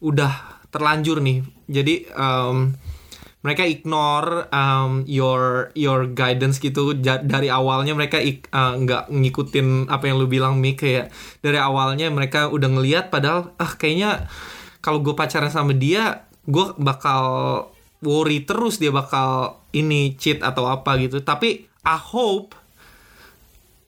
udah 0.00 0.49
terlanjur 0.70 1.22
nih. 1.22 1.44
Jadi 1.70 2.06
um, 2.14 2.74
mereka 3.40 3.64
ignore 3.64 4.52
um, 4.52 5.04
your 5.08 5.72
your 5.72 6.10
guidance 6.10 6.60
gitu. 6.60 6.92
Dari 7.00 7.48
awalnya 7.48 7.96
mereka 7.96 8.20
uh, 8.20 8.74
nggak 8.76 9.08
ngikutin 9.08 9.88
apa 9.88 10.04
yang 10.10 10.16
lu 10.20 10.28
bilang 10.28 10.60
Mik 10.60 10.84
kayak 10.84 11.06
dari 11.40 11.56
awalnya 11.56 12.12
mereka 12.12 12.52
udah 12.52 12.68
ngeliat 12.68 13.08
padahal 13.08 13.56
ah 13.56 13.72
kayaknya 13.74 14.28
kalau 14.84 15.00
gue 15.00 15.12
pacaran 15.12 15.52
sama 15.52 15.76
dia 15.76 16.24
gue 16.48 16.72
bakal 16.80 17.24
worry 18.00 18.44
terus 18.48 18.80
dia 18.80 18.88
bakal 18.92 19.60
ini 19.72 20.16
cheat 20.16 20.44
atau 20.44 20.68
apa 20.68 21.00
gitu. 21.00 21.20
Tapi 21.24 21.68
I 21.80 21.96
hope 21.96 22.52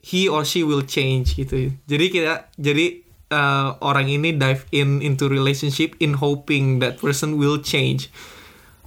he 0.02 0.26
or 0.26 0.48
she 0.48 0.64
will 0.64 0.82
change 0.82 1.36
gitu. 1.36 1.70
Jadi 1.86 2.06
kita 2.08 2.48
jadi 2.56 3.01
uh, 3.32 3.80
orang 3.80 4.12
ini 4.12 4.36
dive 4.36 4.68
in 4.70 5.00
into 5.00 5.26
relationship 5.26 5.96
in 5.98 6.20
hoping 6.20 6.84
that 6.84 7.00
person 7.00 7.40
will 7.40 7.56
change. 7.56 8.12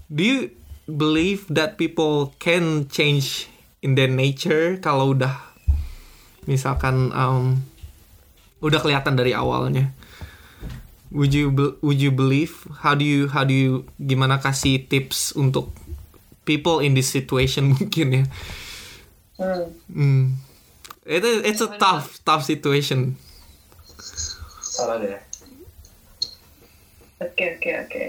Do 0.07 0.21
you 0.21 0.39
believe 0.85 1.49
that 1.49 1.81
people 1.81 2.37
can 2.37 2.85
change 2.93 3.49
in 3.81 3.97
their 3.97 4.07
nature 4.07 4.77
kalau 4.77 5.17
udah 5.17 5.33
misalkan 6.45 7.09
um, 7.11 7.65
udah 8.61 8.79
kelihatan 8.79 9.17
dari 9.17 9.33
awalnya? 9.33 9.89
Would 11.09 11.33
you 11.33 11.49
be- 11.49 11.75
would 11.81 11.97
you 11.97 12.13
believe? 12.13 12.69
How 12.85 12.93
do 12.93 13.01
you 13.01 13.33
how 13.33 13.41
do 13.41 13.55
you 13.55 13.89
gimana 13.97 14.37
kasih 14.37 14.85
tips 14.85 15.33
untuk 15.33 15.73
people 16.45 16.85
in 16.85 16.93
this 16.93 17.09
situation 17.09 17.71
mungkin 17.75 18.07
ya? 18.13 18.25
Hmm. 19.35 19.67
hmm. 19.91 20.23
itu 21.05 21.29
it's 21.45 21.61
a 21.61 21.69
tough 21.75 22.17
tough 22.25 22.41
situation 22.41 23.19
Salah 24.75 24.99
deh. 24.99 25.15
Oke 27.23 27.55
oke 27.55 27.71
oke. 27.87 28.03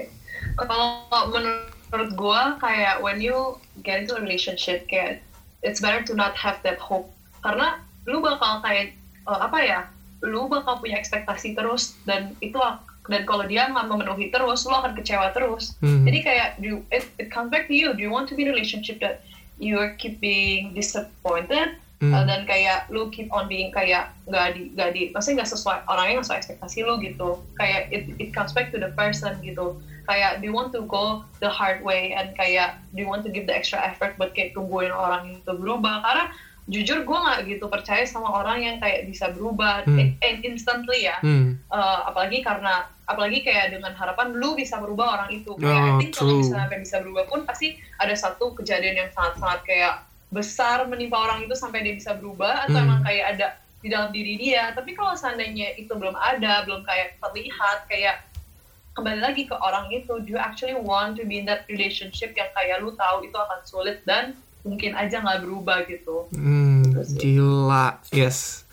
Kalau 0.59 1.07
menurut 1.31 2.11
gue 2.11 2.41
kayak 2.59 2.99
when 2.99 3.23
you 3.23 3.55
get 3.87 4.03
into 4.03 4.19
a 4.19 4.21
relationship 4.21 4.83
kayak 4.91 5.23
it's 5.63 5.79
better 5.79 6.03
to 6.03 6.11
not 6.11 6.35
have 6.35 6.59
that 6.67 6.75
hope 6.75 7.07
karena 7.39 7.79
lu 8.03 8.19
bakal 8.19 8.59
kayak 8.59 8.91
eh, 9.23 9.39
apa 9.39 9.57
ya 9.63 9.79
lu 10.19 10.51
bakal 10.51 10.83
punya 10.83 10.99
ekspektasi 10.99 11.55
terus 11.55 11.95
dan 12.03 12.35
itu 12.43 12.59
dan 13.07 13.23
kalau 13.23 13.47
dia 13.47 13.71
nggak 13.71 13.87
memenuhi 13.87 14.27
terus 14.27 14.67
lu 14.67 14.75
akan 14.75 14.91
kecewa 14.91 15.31
terus 15.31 15.71
Hmm. 15.79 16.03
jadi 16.03 16.19
kayak 16.19 16.47
do 16.59 16.67
you- 16.75 16.85
it, 16.91 17.07
it 17.15 17.31
comes 17.31 17.47
back 17.47 17.71
to 17.71 17.73
you 17.73 17.95
do 17.95 18.03
you 18.03 18.11
want 18.11 18.27
to 18.27 18.35
be 18.35 18.43
in 18.43 18.51
a 18.51 18.53
relationship 18.53 18.99
that 18.99 19.23
you're 19.55 19.95
keep 19.95 20.19
being 20.19 20.75
disappointed 20.75 21.79
Hmm. 21.97 22.13
Uh, 22.13 22.29
dan 22.29 22.45
kayak 22.45 22.85
lu 22.93 23.09
keep 23.09 23.25
on 23.33 23.49
being 23.49 23.73
kayak 23.73 24.13
nggak 24.29 24.53
di 24.53 24.69
nggak 24.77 24.89
di 24.93 25.09
maksudnya 25.09 25.41
nggak 25.41 25.49
sesuai 25.49 25.77
orangnya 25.89 26.21
nggak 26.21 26.27
sesuai 26.29 26.39
ekspektasi 26.45 26.77
lu 26.85 26.93
gitu. 27.01 27.29
Kayak 27.57 27.89
it, 27.89 28.03
it 28.21 28.29
comes 28.37 28.53
back 28.53 28.69
to 28.69 28.77
the 28.77 28.93
person 28.93 29.33
gitu. 29.41 29.81
Kayak 30.05 30.39
do 30.39 30.45
you 30.45 30.53
want 30.53 30.69
to 30.77 30.85
go 30.85 31.25
the 31.41 31.49
hard 31.49 31.81
way 31.81 32.13
and 32.13 32.37
kayak 32.37 32.77
do 32.93 33.01
you 33.01 33.09
want 33.09 33.25
to 33.25 33.33
give 33.33 33.49
the 33.49 33.55
extra 33.55 33.81
effort 33.81 34.13
buat 34.21 34.37
kayak 34.37 34.53
tungguin 34.53 34.93
orang 34.93 35.41
itu 35.41 35.51
berubah? 35.57 36.05
Karena 36.05 36.29
jujur 36.67 37.01
gue 37.07 37.17
nggak 37.17 37.39
gitu 37.47 37.65
percaya 37.71 38.03
sama 38.05 38.29
orang 38.29 38.61
yang 38.61 38.77
kayak 38.77 39.09
bisa 39.09 39.33
berubah. 39.33 39.87
Hmm. 39.89 39.97
in- 39.97 40.15
in- 40.21 40.53
instantly 40.53 41.09
ya. 41.09 41.17
Hmm. 41.25 41.57
Uh, 41.73 42.13
apalagi 42.13 42.45
karena 42.45 42.85
apalagi 43.07 43.41
kayak 43.41 43.73
dengan 43.73 43.95
harapan 43.97 44.37
lu 44.37 44.53
bisa 44.53 44.77
berubah 44.77 45.17
orang 45.17 45.29
itu. 45.33 45.55
Kayak 45.57 45.81
Oh, 45.81 45.87
I 45.89 45.91
think 45.97 46.13
kalau 46.13 46.45
misalnya 46.45 46.77
bisa 46.77 47.01
berubah 47.01 47.25
pun 47.25 47.41
pasti 47.47 47.79
ada 47.97 48.13
satu 48.13 48.53
kejadian 48.53 49.01
yang 49.01 49.09
sangat-sangat 49.17 49.65
kayak 49.65 50.06
besar 50.27 50.83
menimpa 50.85 51.15
orang 51.17 51.39
itu 51.41 51.53
sampai 51.53 51.81
dia 51.81 51.93
bisa 51.93 52.11
berubah 52.11 52.65
atau 52.65 52.75
Hmm. 52.75 52.85
emang 52.85 53.01
kayak 53.01 53.25
ada 53.33 53.47
di 53.77 53.87
dalam 53.87 54.09
diri 54.09 54.35
dia 54.35 54.73
tapi 54.73 54.91
kalau 54.91 55.13
seandainya 55.13 55.75
itu 55.75 55.87
belum 55.89 56.13
ada 56.13 56.61
belum 56.61 56.83
kayak 56.83 57.15
terlihat 57.17 57.87
kayak 57.87 58.25
kembali 58.91 59.21
lagi 59.21 59.45
ke 59.45 59.53
orang 59.53 59.87
itu 59.89 60.19
do 60.19 60.33
you 60.33 60.37
actually 60.37 60.73
want 60.73 61.13
to 61.13 61.23
be 61.23 61.37
in 61.37 61.45
that 61.45 61.63
relationship 61.67 62.33
yang 62.33 62.49
kayak 62.51 62.77
lu 62.77 62.91
tahu 62.91 63.21
itu 63.21 63.35
akan 63.35 63.59
sulit 63.63 64.01
dan 64.03 64.33
mungkin 64.61 64.91
aja 64.93 65.21
nggak 65.21 65.41
berubah 65.41 65.85
gitu 65.85 66.27
Hmm, 66.29 66.83
Gitu 66.91 67.37
gila. 67.37 68.01
Yes. 68.09 68.65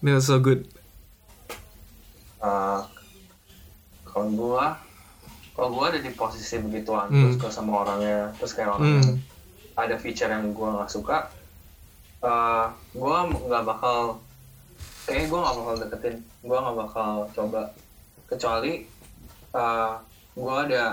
That 0.00 0.14
was 0.14 0.28
so 0.28 0.36
good. 0.36 0.68
Uh, 2.36 2.84
kalau 4.04 4.28
gua 4.30 4.76
kalau 5.52 5.68
gua 5.72 5.84
ada 5.88 5.98
di 5.98 6.10
posisi 6.10 6.58
begituan 6.58 7.08
Hmm. 7.08 7.22
terus 7.24 7.36
gua 7.38 7.50
sama 7.50 7.72
orangnya 7.80 8.30
terus 8.36 8.52
kayak 8.52 8.76
orangnya 8.76 9.02
Hmm. 9.08 9.16
Ada 9.76 9.96
feature 9.96 10.28
yang 10.28 10.52
gua 10.52 10.82
nggak 10.82 10.92
suka 10.92 11.28
uh, 12.22 12.66
gua 12.94 13.26
nggak 13.28 13.64
bakal 13.66 14.22
kayaknya 15.04 15.26
gua 15.28 15.38
nggak 15.42 15.56
bakal 15.58 15.74
deketin 15.82 16.16
gua 16.46 16.58
nggak 16.62 16.78
bakal 16.78 17.12
coba. 17.34 17.62
Kecuali 18.30 18.72
uh, 19.52 19.94
gua 20.38 20.54
ada 20.64 20.84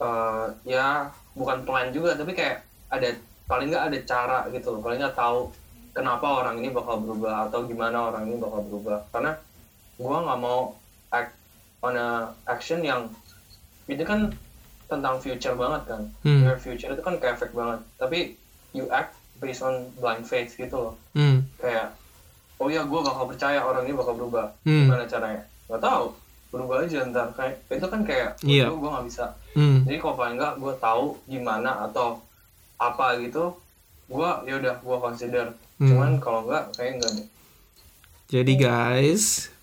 uh, 0.00 0.46
ya 0.64 1.10
bukan 1.36 1.66
plan 1.68 1.92
juga 1.92 2.16
tapi 2.16 2.32
kayak 2.32 2.64
ada 2.88 3.12
paling 3.50 3.68
nggak 3.68 3.86
ada 3.92 3.98
cara 4.06 4.38
gitu 4.54 4.72
loh. 4.72 4.80
Paling 4.80 5.02
nggak 5.02 5.18
tahu 5.18 5.50
kenapa 5.92 6.44
orang 6.44 6.62
ini 6.62 6.72
bakal 6.72 7.02
berubah 7.02 7.50
atau 7.50 7.66
gimana 7.66 8.14
orang 8.14 8.30
ini 8.30 8.38
bakal 8.40 8.62
berubah. 8.64 8.98
Karena 9.12 9.32
gua 10.00 10.16
nggak 10.24 10.40
mau 10.40 10.72
act 11.12 11.34
on 11.84 11.98
a 11.98 12.32
action 12.48 12.80
yang 12.80 13.10
itu 13.86 14.02
kan 14.02 14.32
tentang 14.86 15.18
future 15.18 15.52
banget 15.52 15.82
kan 15.86 16.02
Hmm. 16.20 16.42
your 16.42 16.56
future 16.56 16.88
itu 16.88 17.00
kan 17.00 17.16
kayak 17.16 17.36
fake 17.36 17.52
banget 17.52 17.80
tapi 17.96 18.18
you 18.70 18.86
act 18.88 19.12
based 19.36 19.60
on 19.60 19.74
blind 19.94 20.22
faith 20.22 20.52
gitu 20.52 20.76
loh 20.76 20.94
Hmm. 21.12 21.42
kayak 21.56 21.92
oh 22.56 22.66
ya 22.66 22.82
gue 22.82 23.00
bakal 23.00 23.26
percaya 23.26 23.60
orang 23.60 23.84
ini 23.84 23.92
bakal 23.92 24.14
berubah 24.14 24.54
Hmm. 24.62 24.86
gimana 24.86 25.04
caranya 25.04 25.42
nggak 25.66 25.82
tahu 25.82 26.06
berubah 26.48 26.76
aja 26.80 27.02
ntar 27.04 27.28
kayak 27.32 27.54
itu 27.68 27.86
kan 27.86 28.00
kayak 28.00 28.30
Iya. 28.40 28.70
gue 28.70 28.88
nggak 28.88 29.06
bisa 29.06 29.34
Hmm. 29.52 29.82
jadi 29.82 29.98
kalau 29.98 30.14
paling 30.14 30.36
nggak 30.36 30.54
gue 30.56 30.74
tahu 30.78 31.06
gimana 31.26 31.70
atau 31.84 32.22
apa 32.76 33.18
gitu 33.18 33.52
gue 34.06 34.30
ya 34.44 34.54
udah 34.56 34.74
gue 34.78 34.96
consider 35.00 35.46
Hmm. 35.76 35.88
cuman 35.88 36.10
kalau 36.16 36.40
nggak 36.44 36.72
kayak 36.72 36.92
enggak 36.96 37.12
deh 37.14 37.28
Jadi 38.26 38.52
guys, 38.56 39.54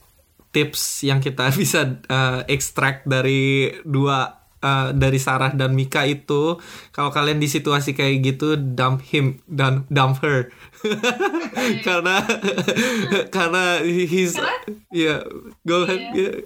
tips 0.50 1.02
yang 1.02 1.20
kita 1.20 1.52
bisa 1.54 1.84
uh, 2.06 2.46
extract 2.46 3.04
dari 3.04 3.68
dua 3.84 4.43
uh, 4.64 4.96
dari 4.96 5.20
Sarah 5.20 5.52
dan 5.52 5.76
Mika 5.76 6.08
itu 6.08 6.58
kalau 6.96 7.12
kalian 7.12 7.38
di 7.38 7.52
situasi 7.52 7.92
kayak 7.92 8.24
gitu 8.24 8.56
dump 8.56 9.04
him 9.04 9.44
dan 9.46 9.84
dump 9.92 10.24
her. 10.24 10.50
Karena 11.88 12.24
karena 13.36 13.80
he's 13.84 14.36
ya 14.92 15.24
go 15.64 15.88
ahead 15.88 16.12
yeah. 16.12 16.44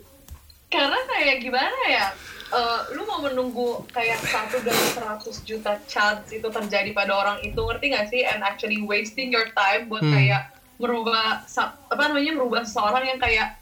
karena 0.69 0.99
kayak 1.10 1.41
gimana 1.41 1.80
ya 1.89 2.06
eh, 2.53 2.80
lu 2.93 3.01
mau 3.10 3.23
menunggu 3.23 3.82
kayak 3.89 4.21
satu 4.21 4.62
dari 4.62 4.86
seratus 4.93 5.41
juta 5.41 5.82
chance 5.89 6.30
itu 6.30 6.45
terjadi 6.47 6.93
pada 6.93 7.17
orang 7.17 7.38
itu 7.41 7.58
ngerti 7.58 7.97
gak 7.97 8.08
sih? 8.13 8.21
And 8.23 8.45
actually 8.45 8.80
wasting 8.84 9.34
your 9.34 9.49
time 9.58 9.89
buat 9.89 10.06
Hmm. 10.06 10.13
kayak 10.13 10.53
merubah 10.77 11.41
apa 11.89 12.03
namanya 12.06 12.38
merubah 12.38 12.62
seseorang 12.62 13.10
yang 13.10 13.19
kayak 13.19 13.58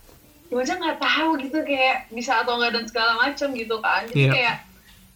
lu 0.46 0.56
aja 0.56 0.74
nggak 0.74 0.98
tahu 0.98 1.36
gitu 1.38 1.58
kayak 1.60 2.06
bisa 2.08 2.40
atau 2.40 2.56
enggak 2.56 2.72
dan 2.72 2.84
segala 2.84 3.12
macam 3.16 3.48
gitu 3.50 3.76
kan 3.78 4.06
jadi 4.06 4.20
Iya. 4.20 4.32
kayak 4.32 4.56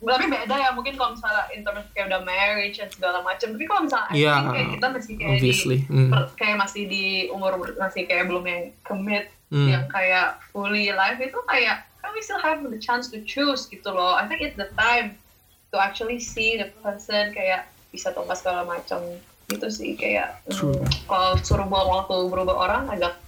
tapi 0.01 0.27
beda 0.27 0.57
ya 0.57 0.71
mungkin 0.73 0.97
kalau 0.97 1.12
misalnya 1.12 1.45
in 1.53 1.61
terms 1.61 1.79
of 1.79 1.93
kayak 1.93 2.09
udah 2.09 2.23
marriage 2.23 2.77
dan 2.77 2.88
segala 2.88 3.21
macam 3.21 3.53
tapi 3.53 3.64
kalau 3.64 3.83
misalnya 3.85 4.09
think 4.09 4.49
kayak 4.49 4.69
kita 4.73 4.87
masih 4.88 5.14
kayak 5.14 5.31
obviously. 5.35 5.79
di 5.79 5.87
Hmm. 5.87 6.09
per- 6.09 6.33
kayak 6.35 6.57
masih 6.59 6.83
di 6.85 7.05
umur 7.29 7.53
masih 7.77 8.03
kayak 8.05 8.25
belum 8.27 8.45
yang 8.45 8.62
commit 8.81 9.25
Hmm. 9.49 9.66
yang 9.66 9.85
kayak 9.87 10.38
fully 10.49 10.88
life 10.88 11.19
itu 11.19 11.37
kayak 11.45 11.83
kan 11.97 12.11
we 12.11 12.21
still 12.21 12.38
have 12.38 12.62
the 12.64 12.79
chance 12.79 13.07
to 13.07 13.21
choose 13.25 13.66
gitu 13.66 13.88
loh 13.88 14.14
I 14.14 14.25
think 14.25 14.40
it's 14.40 14.57
the 14.57 14.71
time 14.73 15.21
to 15.69 15.77
actually 15.77 16.16
see 16.16 16.55
the 16.55 16.73
person 16.77 17.31
kayak 17.31 17.69
bisa 17.90 18.09
atau 18.09 18.25
nggak 18.25 18.35
segala 18.37 18.64
macam 18.64 19.05
gitu 19.47 19.66
sih 19.69 19.95
kayak 19.95 20.38
hmm, 20.49 20.81
kalau 21.05 21.35
suruh 21.37 21.66
buang 21.66 21.87
waktu 21.93 22.14
berubah 22.25 22.57
orang 22.57 22.83
agak 22.88 23.19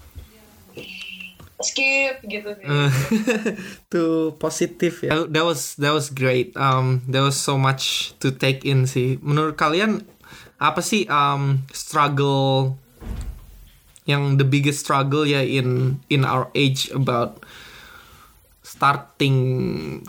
skip 1.65 2.21
gitu 2.27 2.53
sih 2.59 2.67
Uh, 2.67 2.91
tuh 3.93 4.35
positif 4.37 5.03
ya. 5.07 5.25
That 5.31 5.45
was 5.47 5.79
that 5.79 5.95
was 5.95 6.11
great. 6.13 6.55
Um, 6.59 7.03
there 7.09 7.25
was 7.25 7.39
so 7.39 7.57
much 7.57 8.15
to 8.21 8.35
take 8.35 8.67
in 8.67 8.85
sih. 8.87 9.19
Menurut 9.23 9.57
kalian 9.57 10.05
apa 10.63 10.79
sih 10.85 11.09
um 11.11 11.67
struggle 11.75 12.77
yang 14.07 14.39
the 14.39 14.47
biggest 14.47 14.83
struggle 14.83 15.23
ya 15.23 15.43
in 15.43 15.99
in 16.11 16.27
our 16.27 16.51
age 16.55 16.91
about 16.91 17.43
starting 18.63 19.37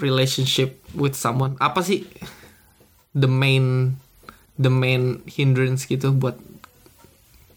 relationship 0.02 0.82
with 0.94 1.14
someone? 1.18 1.58
Apa 1.62 1.82
sih 1.86 2.06
the 3.14 3.30
main 3.30 3.98
the 4.58 4.70
main 4.70 5.26
hindrance 5.26 5.86
gitu 5.90 6.14
buat 6.14 6.38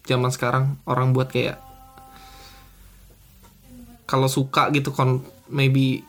zaman 0.07 0.31
sekarang 0.31 0.79
orang 0.87 1.11
buat 1.11 1.29
kayak 1.29 1.66
kalau 4.07 4.31
suka 4.31 4.71
gitu 4.71 4.95
kon 4.95 5.21
maybe 5.51 6.01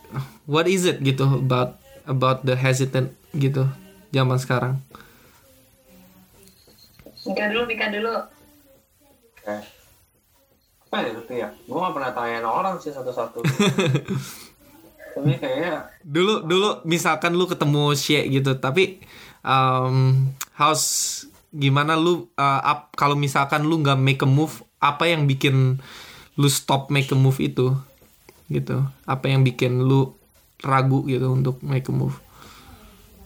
what 0.47 0.71
is 0.71 0.87
it 0.87 1.03
gitu 1.03 1.27
about 1.43 1.77
about 2.07 2.47
the 2.47 2.55
hesitant 2.55 3.13
gitu 3.37 3.67
zaman 4.15 4.39
sekarang? 4.41 4.81
Mika 7.29 7.45
dulu 7.53 7.63
Mika 7.69 7.87
dulu. 7.93 8.15
Kayak 9.45 9.65
apa 10.89 10.97
ya 11.05 11.11
itu 11.13 11.35
ya? 11.37 11.49
Gue 11.69 11.77
gak 11.77 11.93
pernah 11.93 12.13
tanyain 12.17 12.47
orang 12.49 12.81
sih 12.81 12.89
satu-satu. 12.89 13.45
Tapi 15.19 15.35
kayaknya 15.37 15.93
dulu 16.01 16.47
dulu 16.47 16.69
misalkan 16.87 17.35
lu 17.35 17.51
ketemu 17.51 17.91
Shea 17.99 18.23
gitu 18.31 18.55
tapi 18.55 19.03
um, 19.43 20.31
how's 20.55 21.27
gimana 21.51 21.99
lu 21.99 22.31
uh, 22.39 22.61
up 22.63 22.95
kalau 22.95 23.19
misalkan 23.19 23.67
lu 23.67 23.83
nggak 23.83 23.99
make 23.99 24.23
a 24.23 24.29
move 24.29 24.63
apa 24.79 25.11
yang 25.11 25.27
bikin 25.27 25.83
lu 26.39 26.47
stop 26.47 26.93
make 26.95 27.11
a 27.11 27.19
move 27.19 27.43
itu 27.43 27.75
gitu. 28.49 28.85
Apa 29.05 29.29
yang 29.29 29.41
bikin 29.41 29.81
lu 29.81 30.13
ragu 30.61 31.05
gitu 31.05 31.31
untuk 31.31 31.61
make 31.61 31.87
a 31.87 31.93
move? 31.93 32.17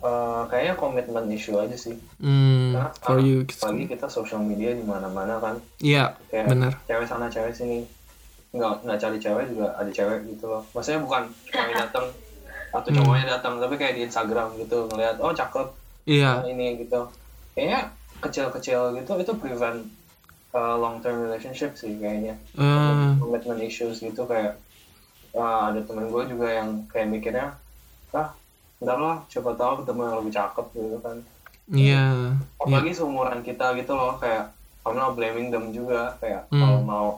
Eh, 0.02 0.42
kayaknya 0.50 0.74
komitmen 0.74 1.30
issue 1.30 1.54
aja 1.54 1.78
sih. 1.78 1.94
Hmm, 2.18 2.74
Karena 2.74 2.90
for 2.98 3.18
you 3.18 3.46
apalagi 3.46 3.86
kita 3.86 4.10
social 4.10 4.42
media 4.42 4.74
di 4.74 4.82
mana-mana 4.82 5.38
kan. 5.38 5.54
Iya 5.78 6.18
kayak 6.26 6.50
benar 6.50 6.72
cewek 6.84 7.06
sana 7.06 7.30
cewek 7.30 7.54
sini. 7.54 7.86
Nggak 8.50 8.82
nggak 8.82 8.98
cari 8.98 9.16
cewek 9.16 9.44
juga 9.48 9.70
ada 9.72 9.86
cewek 9.88 10.26
gitu 10.26 10.50
loh. 10.50 10.66
Maksudnya 10.74 11.00
bukan 11.00 11.22
cewek 11.46 11.74
datang 11.78 12.06
atau 12.72 12.88
Hmm. 12.90 12.98
cowoknya 12.98 13.26
datang 13.38 13.62
tapi 13.62 13.74
kayak 13.78 13.94
di 13.94 14.02
Instagram 14.02 14.58
gitu 14.58 14.90
ngelihat 14.90 15.22
oh 15.22 15.30
cakep. 15.30 15.70
Iya. 16.02 16.42
Oh, 16.42 16.50
ini 16.50 16.82
gitu. 16.82 17.06
Kayaknya 17.54 17.80
kecil-kecil 18.18 18.98
gitu 18.98 19.12
itu 19.18 19.32
prevent 19.38 19.86
uh, 20.50 20.74
long 20.74 20.98
term 20.98 21.22
relationship 21.22 21.78
sih 21.78 21.94
kayaknya. 21.94 22.34
Eh, 22.58 23.14
commitment 23.22 23.62
issues 23.62 24.02
gitu 24.02 24.26
kayak 24.26 24.58
ah, 25.34 25.70
ada 25.70 25.80
temen 25.80 26.06
gue 26.06 26.22
juga 26.26 26.46
yang 26.48 26.68
kayak 26.86 27.08
mikirnya 27.08 27.46
ah 28.12 28.28
ntar 28.78 28.98
lah 28.98 29.16
siapa 29.26 29.54
tahu 29.54 29.82
ketemu 29.82 30.00
yang 30.02 30.16
lebih 30.18 30.32
cakep 30.32 30.66
gitu 30.72 30.98
kan 30.98 31.16
iya 31.70 32.04
apalagi 32.56 32.92
seumuran 32.92 33.40
kita 33.40 33.72
gitu 33.74 33.92
loh 33.92 34.18
kayak 34.18 34.50
I'm 34.82 34.98
not 34.98 35.14
blaming 35.14 35.48
them 35.48 35.70
juga 35.70 36.18
kayak 36.18 36.50
Hmm. 36.50 36.60
kalau 36.60 36.80
mau 36.82 37.08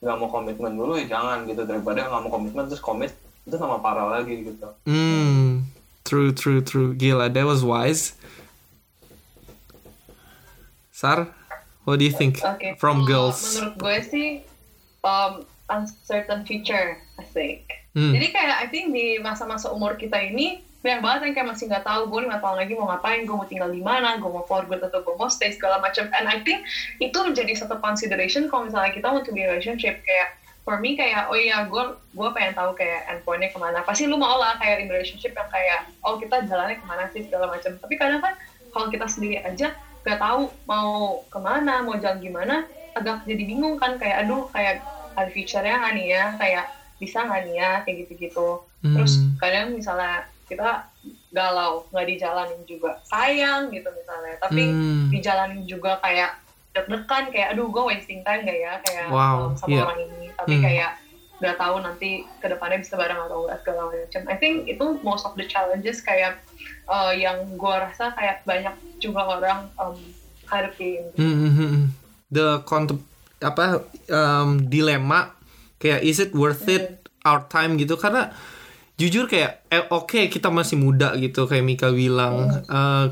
nggak 0.00 0.16
mau 0.16 0.28
komitmen 0.28 0.72
dulu 0.74 0.96
ya 0.96 1.06
jangan 1.10 1.44
gitu 1.44 1.62
daripada 1.62 2.08
nggak 2.08 2.22
mau 2.24 2.32
komitmen 2.32 2.64
terus 2.64 2.80
komit 2.80 3.12
itu 3.44 3.54
sama 3.54 3.76
parah 3.78 4.08
lagi 4.10 4.40
gitu 4.42 4.64
Hmm, 4.84 5.68
true, 6.02 6.32
true, 6.32 6.60
true. 6.60 6.92
Gila, 6.92 7.28
that 7.28 7.44
was 7.44 7.60
wise. 7.60 8.16
Sar, 10.90 11.28
what 11.84 11.98
do 11.98 12.04
you 12.04 12.12
think 12.12 12.40
Oke, 12.40 12.76
from 12.76 13.04
girls? 13.04 13.56
Menurut 13.56 13.76
gue 13.76 13.96
sih, 14.04 14.28
um, 15.00 15.44
uncertain 15.70 16.42
future, 16.44 16.98
I 17.16 17.24
think. 17.30 17.70
Hmm. 17.94 18.14
Jadi 18.14 18.26
kayak 18.34 18.56
I 18.62 18.66
think 18.70 18.94
di 18.94 19.18
masa-masa 19.18 19.70
umur 19.70 19.98
kita 19.98 20.18
ini 20.18 20.62
banyak 20.80 21.00
banget 21.04 21.20
yang 21.28 21.34
kayak 21.36 21.48
masih 21.52 21.64
nggak 21.68 21.84
tahu 21.84 22.08
gue 22.08 22.20
lima 22.24 22.40
tahun 22.40 22.56
lagi 22.64 22.72
mau 22.72 22.88
ngapain, 22.88 23.28
gue 23.28 23.36
mau 23.36 23.44
tinggal 23.44 23.68
di 23.68 23.84
mana, 23.84 24.16
gue 24.16 24.30
mau 24.32 24.44
for 24.48 24.64
good 24.64 24.80
atau 24.80 25.04
gue 25.04 25.12
mau 25.12 25.28
stay 25.28 25.52
segala 25.52 25.76
macam. 25.76 26.08
And 26.16 26.24
I 26.24 26.40
think 26.40 26.64
itu 27.04 27.18
menjadi 27.20 27.52
satu 27.52 27.76
consideration 27.84 28.48
kalau 28.48 28.66
misalnya 28.68 28.90
kita 28.96 29.12
want 29.12 29.28
to 29.28 29.32
be 29.36 29.44
relationship 29.44 30.00
kayak 30.08 30.40
for 30.64 30.80
me 30.80 30.96
kayak 30.96 31.28
oh 31.28 31.36
iya 31.36 31.68
gue 31.68 31.84
gue 32.16 32.28
pengen 32.32 32.56
tahu 32.56 32.72
kayak 32.72 33.04
endpointnya 33.12 33.52
ke 33.52 33.58
mana. 33.60 33.84
Pasti 33.84 34.08
lu 34.08 34.16
mau 34.16 34.40
lah 34.40 34.56
kayak 34.56 34.80
in 34.80 34.88
relationship 34.88 35.36
yang 35.36 35.48
kayak 35.52 35.84
oh 36.00 36.16
kita 36.16 36.48
jalannya 36.48 36.80
ke 36.80 36.86
mana 36.88 37.04
sih 37.12 37.28
segala 37.28 37.52
macam. 37.52 37.76
Tapi 37.76 37.94
kadang 38.00 38.24
kan 38.24 38.32
kalau 38.72 38.88
kita 38.88 39.04
sendiri 39.04 39.36
aja 39.44 39.76
nggak 40.00 40.16
tahu 40.16 40.48
mau 40.64 41.20
ke 41.28 41.38
mana, 41.44 41.84
mau 41.84 41.92
jalan 42.00 42.24
gimana, 42.24 42.64
agak 42.96 43.28
jadi 43.28 43.42
bingung 43.44 43.76
kan 43.76 44.00
kayak 44.00 44.24
aduh 44.24 44.48
kayak 44.48 44.80
ada 45.20 45.30
future-nya 45.30 45.76
nggak 45.76 45.94
nih 45.94 46.06
ya 46.08 46.24
kayak 46.36 46.64
bisa 46.96 47.18
nggak 47.20 47.40
nih 47.44 47.54
ya 47.56 47.70
kayak 47.84 47.96
gitu-gitu 48.04 48.48
terus 48.80 49.12
Hmm. 49.20 49.36
kadang 49.36 49.76
misalnya 49.76 50.24
kita 50.48 50.88
galau 51.30 51.84
nggak 51.92 52.06
dijalanin 52.08 52.62
juga 52.64 52.96
sayang 53.04 53.68
gitu 53.68 53.88
misalnya 53.92 54.34
tapi 54.40 54.62
Hmm. 54.66 55.06
dijalanin 55.12 55.62
juga 55.64 56.00
kayak 56.00 56.40
deg-degan 56.72 57.24
kayak 57.28 57.48
aduh 57.52 57.68
gue 57.68 57.82
wasting 57.84 58.22
time 58.22 58.46
gak 58.46 58.56
ya 58.56 58.72
kayak 58.80 59.10
Wow, 59.10 59.52
sama 59.54 59.68
iya. 59.68 59.82
orang 59.84 60.00
ini 60.00 60.30
tapi 60.32 60.54
Hmm. 60.56 60.64
kayak 60.64 60.90
nggak 61.40 61.56
tahu 61.56 61.76
nanti 61.80 62.10
ke 62.36 62.46
depannya 62.46 62.78
bisa 62.78 62.94
bareng 62.94 63.16
atau 63.16 63.48
enggak 63.48 63.58
segala 63.64 63.80
macam 63.88 64.22
I 64.28 64.36
think 64.36 64.68
itu 64.68 64.84
most 65.00 65.24
of 65.24 65.32
the 65.34 65.44
challenges 65.44 66.00
kayak 66.00 66.36
uh, 66.84 67.10
yang 67.10 67.56
gue 67.56 67.74
rasa 67.74 68.12
kayak 68.12 68.44
banyak 68.44 68.72
juga 68.96 69.24
orang 69.24 69.72
um, 69.76 69.96
hadapin 70.46 71.04
Hmm, 71.16 71.36
hmm, 71.36 71.52
hmm, 71.52 71.68
hmm. 71.68 71.84
The 72.30 72.62
apa 73.40 73.88
um, 74.12 74.68
dilema 74.68 75.32
kayak 75.80 76.00
is 76.04 76.20
it 76.20 76.36
worth 76.36 76.68
it 76.68 77.08
our 77.24 77.48
time 77.48 77.80
gitu? 77.80 77.96
Karena 77.96 78.32
jujur 79.00 79.24
kayak 79.24 79.64
eh, 79.72 79.84
oke 79.88 80.28
kita 80.28 80.52
masih 80.52 80.76
muda 80.76 81.16
gitu 81.16 81.48
kayak 81.48 81.64
Mika 81.64 81.88
bilang. 81.92 82.64
Eh, 82.68 83.06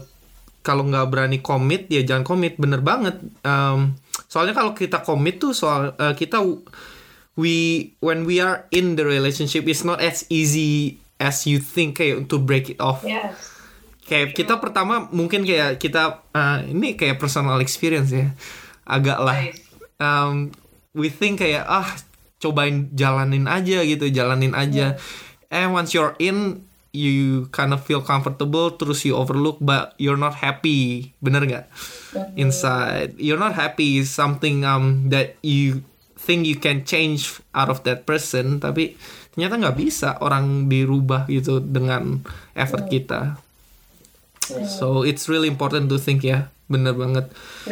kalau 0.68 0.84
nggak 0.84 1.08
berani 1.08 1.38
komit 1.40 1.88
ya 1.88 2.04
jangan 2.04 2.28
komit 2.28 2.60
bener 2.60 2.84
banget. 2.84 3.16
Um, 3.40 3.96
soalnya 4.28 4.52
kalau 4.52 4.76
kita 4.76 5.00
komit 5.00 5.40
tuh 5.40 5.56
soal 5.56 5.96
eh, 5.96 6.12
kita 6.12 6.44
we 7.40 7.88
when 8.04 8.28
we 8.28 8.42
are 8.42 8.68
in 8.68 8.98
the 8.98 9.04
relationship 9.06 9.64
it's 9.64 9.86
not 9.86 10.02
as 10.04 10.28
easy 10.28 11.00
as 11.16 11.48
you 11.48 11.56
think 11.56 11.96
kayak 11.96 12.28
to 12.28 12.36
break 12.36 12.68
it 12.68 12.78
off. 12.84 13.00
Yes. 13.00 13.56
Kayak 14.04 14.36
kita 14.36 14.56
pertama 14.56 15.08
mungkin 15.12 15.44
kayak 15.44 15.76
kita 15.76 16.24
uh, 16.32 16.64
ini 16.64 16.96
kayak 16.96 17.20
personal 17.20 17.60
experience 17.60 18.08
ya. 18.08 18.32
Agak 18.88 19.20
lah. 19.20 19.36
Nice. 19.36 19.67
Um, 20.02 20.54
we 20.94 21.10
think 21.12 21.42
kayak 21.42 21.66
ah 21.66 21.86
cobain 22.38 22.90
jalanin 22.94 23.46
aja 23.50 23.82
gitu 23.82 24.10
jalanin 24.10 24.54
aja. 24.54 24.96
And 25.50 25.74
once 25.74 25.92
you're 25.92 26.14
in 26.22 26.66
you 26.94 27.46
kind 27.52 27.76
of 27.76 27.84
feel 27.84 28.00
comfortable 28.00 28.72
terus 28.72 29.04
you 29.04 29.12
overlook 29.12 29.60
but 29.60 29.92
you're 30.00 30.18
not 30.18 30.40
happy. 30.40 31.12
Bener 31.20 31.44
nggak? 31.44 31.66
Inside. 32.38 33.18
You're 33.20 33.40
not 33.40 33.54
happy 33.58 34.00
is 34.00 34.08
something 34.08 34.64
um 34.64 35.12
that 35.12 35.36
you 35.44 35.84
think 36.18 36.46
you 36.48 36.58
can 36.58 36.82
change 36.82 37.38
out 37.54 37.70
of 37.70 37.86
that 37.86 38.02
person 38.02 38.58
tapi 38.58 38.98
ternyata 39.34 39.54
nggak 39.54 39.76
bisa 39.78 40.18
orang 40.18 40.66
dirubah 40.66 41.30
gitu 41.30 41.62
dengan 41.62 42.22
effort 42.58 42.90
kita. 42.90 43.38
So 44.64 45.04
it's 45.04 45.28
really 45.28 45.46
important 45.46 45.92
to 45.92 46.00
think 46.00 46.24
ya 46.24 46.48
bener 46.68 46.92
banget 46.92 47.26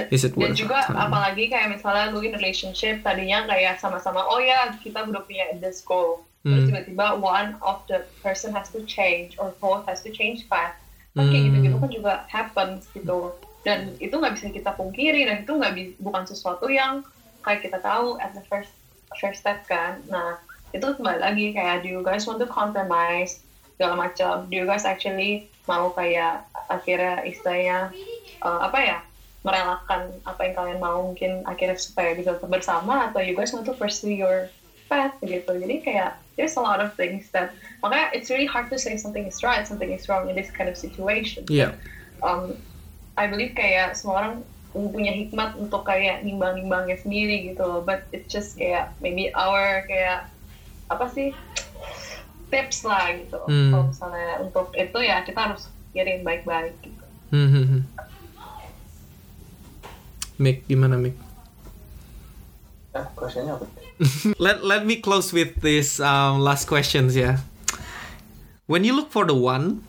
is 0.09 0.25
it 0.25 0.33
dan 0.35 0.57
juga 0.57 0.81
time? 0.89 0.97
apalagi 0.97 1.53
kayak 1.53 1.69
misalnya 1.69 2.09
lu 2.11 2.25
in 2.25 2.33
relationship 2.33 3.05
tadinya 3.05 3.45
kayak 3.45 3.77
sama-sama 3.77 4.25
oh 4.25 4.41
ya 4.41 4.73
kita 4.81 5.05
udah 5.05 5.21
punya 5.23 5.53
this 5.61 5.85
goal 5.85 6.25
terus 6.41 6.65
Hmm. 6.65 6.69
tiba-tiba 6.73 7.07
one 7.19 7.59
of 7.61 7.83
the 7.91 8.07
person 8.23 8.55
has 8.55 8.71
to 8.71 8.81
change 8.89 9.35
or 9.37 9.53
both 9.59 9.85
has 9.85 10.01
to 10.01 10.09
change 10.09 10.49
path 10.49 10.79
kan 11.13 11.29
kayak 11.29 11.45
Hmm. 11.45 11.47
gitu-gitu 11.53 11.77
kan 11.77 11.91
juga 11.93 12.13
happens 12.27 12.89
gitu 12.91 13.37
dan 13.63 13.93
itu 13.99 14.15
nggak 14.15 14.33
bisa 14.39 14.49
kita 14.49 14.71
pungkiri 14.73 15.27
dan 15.27 15.43
itu 15.43 15.53
nggak 15.53 15.73
bukan 15.99 16.23
sesuatu 16.25 16.71
yang 16.71 17.03
kayak 17.43 17.67
kita 17.67 17.77
tahu 17.83 18.17
at 18.17 18.31
the 18.33 18.45
first 18.49 18.71
first 19.19 19.43
step 19.43 19.61
kan 19.67 20.01
nah 20.07 20.39
itu 20.71 20.83
kembali 20.83 21.19
lagi 21.19 21.47
kayak 21.51 21.83
do 21.83 21.89
you 21.91 22.01
guys 22.01 22.25
want 22.25 22.39
to 22.39 22.47
compromise 22.47 23.43
segala 23.77 24.09
macam. 24.09 24.49
Do 24.49 24.55
you 24.57 24.67
guys 24.67 24.89
actually 24.89 25.53
mau 25.69 25.93
kayak 25.93 26.49
akhirnya 26.73 27.23
istilahnya 27.29 27.93
uh, 28.43 28.67
apa 28.67 28.79
ya 28.83 28.99
merelakan 29.47 30.11
apa 30.27 30.41
yang 30.43 30.55
kalian 30.59 30.79
mau 30.83 30.99
mungkin 31.07 31.47
akhirnya 31.47 31.79
supaya 31.79 32.19
bisa 32.19 32.35
bersama 32.43 33.13
atau 33.13 33.23
you 33.23 33.39
guys 33.39 33.55
want 33.55 33.63
to 33.63 33.77
pursue 33.79 34.11
your 34.11 34.51
path 34.91 35.15
gitu. 35.23 35.55
Jadi 35.55 35.83
kayak 35.87 36.19
there's 36.35 36.59
a 36.59 36.63
lot 36.63 36.83
of 36.83 36.91
things 36.99 37.31
that 37.31 37.55
makanya 37.85 38.11
it's 38.11 38.33
really 38.33 38.49
hard 38.49 38.67
to 38.67 38.79
say 38.79 38.99
something 38.99 39.25
is 39.25 39.41
right 39.47 39.65
something 39.65 39.95
is 39.95 40.11
wrong 40.11 40.27
in 40.27 40.35
this 40.35 40.51
kind 40.51 40.67
of 40.67 40.75
situation. 40.75 41.47
Yeah 41.47 41.77
um, 42.23 42.57
I 43.17 43.27
believe 43.27 43.57
kayak 43.57 43.97
semua 43.97 44.25
orang 44.25 44.35
punya 44.77 45.13
hikmat 45.13 45.57
untuk 45.57 45.89
kayak 45.89 46.21
nimbang-nimbangnya 46.21 47.01
sendiri 47.01 47.53
gitu 47.53 47.65
loh. 47.65 47.81
But 47.81 48.05
it's 48.13 48.29
just 48.29 48.61
kayak 48.61 48.93
maybe 49.01 49.33
our 49.33 49.85
kayak 49.89 50.29
apa 50.93 51.07
sih 51.11 51.33
tips 52.47 52.85
lah 52.85 53.11
gitu 53.13 53.39
Hmm. 53.45 53.71
kalau 53.71 53.85
misalnya 53.91 54.31
untuk 54.41 54.67
itu 54.73 54.99
ya 55.01 55.23
kita 55.23 55.41
harus 55.41 55.67
pikirin 55.91 56.23
baik-baik 56.23 56.75
gitu 56.83 57.05
Hmm, 57.27 57.51
hmm, 57.51 57.67
hmm. 57.67 57.83
Mick, 60.39 60.69
gimana 60.69 60.95
Mick? 60.95 61.17
Eh, 62.95 63.07
questionnya 63.17 63.57
apa? 63.57 63.67
let 64.39 64.61
let 64.61 64.85
me 64.85 65.01
close 65.01 65.33
with 65.33 65.57
this 65.65 65.97
um, 65.99 66.39
last 66.39 66.69
questions 66.69 67.17
yeah 67.17 67.41
when 68.69 68.85
you 68.85 68.93
look 68.93 69.09
for 69.09 69.25
the 69.25 69.33
one 69.33 69.81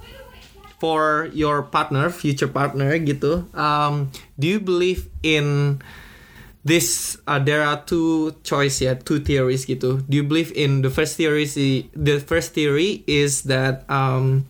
for 0.80 1.28
your 1.36 1.60
partner 1.60 2.08
future 2.08 2.48
partner 2.48 2.96
gitu 2.98 3.44
um, 3.52 4.08
do 4.40 4.48
you 4.48 4.64
believe 4.64 5.12
in 5.28 5.78
this 6.68 7.16
uh, 7.24 7.40
there 7.40 7.64
are 7.64 7.80
two 7.88 8.36
choice 8.44 8.84
yeah 8.84 9.00
two 9.00 9.24
theories 9.24 9.64
gitu. 9.64 10.04
Do 10.04 10.14
you 10.20 10.28
believe 10.28 10.52
in 10.52 10.84
the 10.84 10.92
first 10.92 11.16
theory 11.16 11.48
the 11.96 12.20
first 12.20 12.52
theory 12.52 13.08
is 13.08 13.48
that 13.48 13.88
um, 13.88 14.44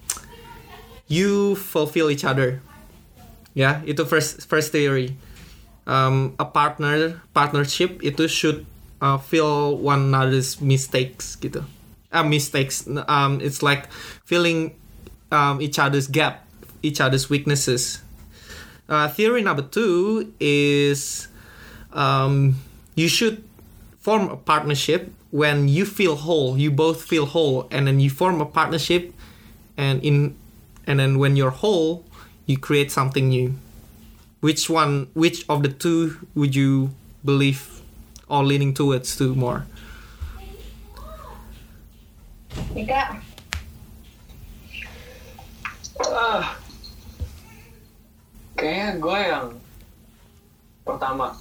you 1.05 1.53
fulfill 1.53 2.09
each 2.09 2.25
other. 2.25 2.59
Ya 3.53 3.85
itu 3.85 4.01
first 4.09 4.49
first 4.49 4.73
theory. 4.73 5.13
Um, 5.87 6.35
a 6.35 6.43
partner 6.43 7.23
partnership 7.31 8.03
itu 8.03 8.27
should 8.27 8.67
uh, 8.99 9.21
fill 9.21 9.77
one 9.77 10.11
another's 10.11 10.59
mistakes 10.59 11.37
gitu. 11.37 11.63
Uh, 12.09 12.25
mistakes 12.25 12.83
um, 13.07 13.39
it's 13.39 13.61
like 13.61 13.87
filling 14.25 14.73
um, 15.31 15.61
each 15.61 15.77
other's 15.77 16.09
gap 16.09 16.43
each 16.83 16.99
other's 16.99 17.29
weaknesses. 17.29 18.01
Uh, 18.87 19.07
theory 19.07 19.43
number 19.43 19.63
two 19.63 20.31
is 20.39 21.26
um, 21.97 22.55
you 22.95 23.09
should 23.09 23.43
form 23.99 24.29
a 24.29 24.37
partnership 24.37 25.11
when 25.31 25.67
you 25.67 25.83
feel 25.83 26.15
whole 26.15 26.57
you 26.57 26.71
both 26.71 27.03
feel 27.03 27.25
whole 27.25 27.67
and 27.71 27.87
then 27.87 27.99
you 27.99 28.09
form 28.09 28.39
a 28.39 28.45
partnership 28.45 29.11
and 29.75 30.01
in 30.03 30.37
and 30.85 30.99
then 31.01 31.19
when 31.19 31.35
you're 31.35 31.51
whole 31.51 32.05
you 32.45 32.55
create 32.57 32.91
something 32.91 33.27
new 33.27 33.53
which 34.39 34.69
one 34.69 35.07
which 35.13 35.43
of 35.49 35.63
the 35.63 35.67
two 35.69 36.15
would 36.35 36.55
you 36.55 36.89
believe 37.25 37.81
or 38.29 38.45
leaning 38.45 38.73
towards 38.73 39.17
to 39.17 39.35
more 39.35 39.65
Nika 42.73 43.19
Ah. 45.97 46.53
Kayaknya 48.53 49.01
gue 49.01 49.19
yang 49.21 49.47
pertama. 50.85 51.33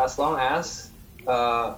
As 0.00 0.16
long 0.16 0.40
as 0.40 0.88
uh, 1.28 1.76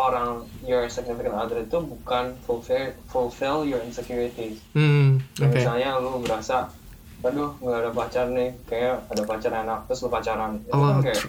orang 0.00 0.48
your 0.64 0.88
significant 0.88 1.36
other 1.36 1.60
itu 1.60 1.76
bukan 1.76 2.32
fulfill 2.48 2.88
fulfill 3.12 3.68
your 3.68 3.84
insecurities. 3.84 4.56
hmm 4.72 5.20
okay 5.36 5.60
Misalnya 5.60 6.00
lu 6.00 6.24
merasa, 6.24 6.72
aduh 7.20 7.52
nggak 7.60 7.78
ada 7.84 7.90
pacar 7.92 8.26
nih, 8.32 8.56
kayak 8.64 9.04
ada 9.12 9.22
pacar 9.28 9.52
enak, 9.52 9.84
terus 9.84 10.00
lu 10.00 10.08
pacaran. 10.08 10.56
Itu 10.64 10.72
oh 10.72 10.80
kan 10.88 11.04
kayak, 11.04 11.22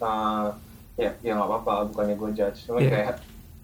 uh, 0.00 0.46
ya 0.96 1.12
ya 1.20 1.36
nggak 1.36 1.48
apa-apa, 1.52 1.92
bukannya 1.92 2.16
gue 2.16 2.30
judge. 2.32 2.64
Cuma 2.64 2.80
Yeah. 2.80 2.92
kayak 2.96 3.14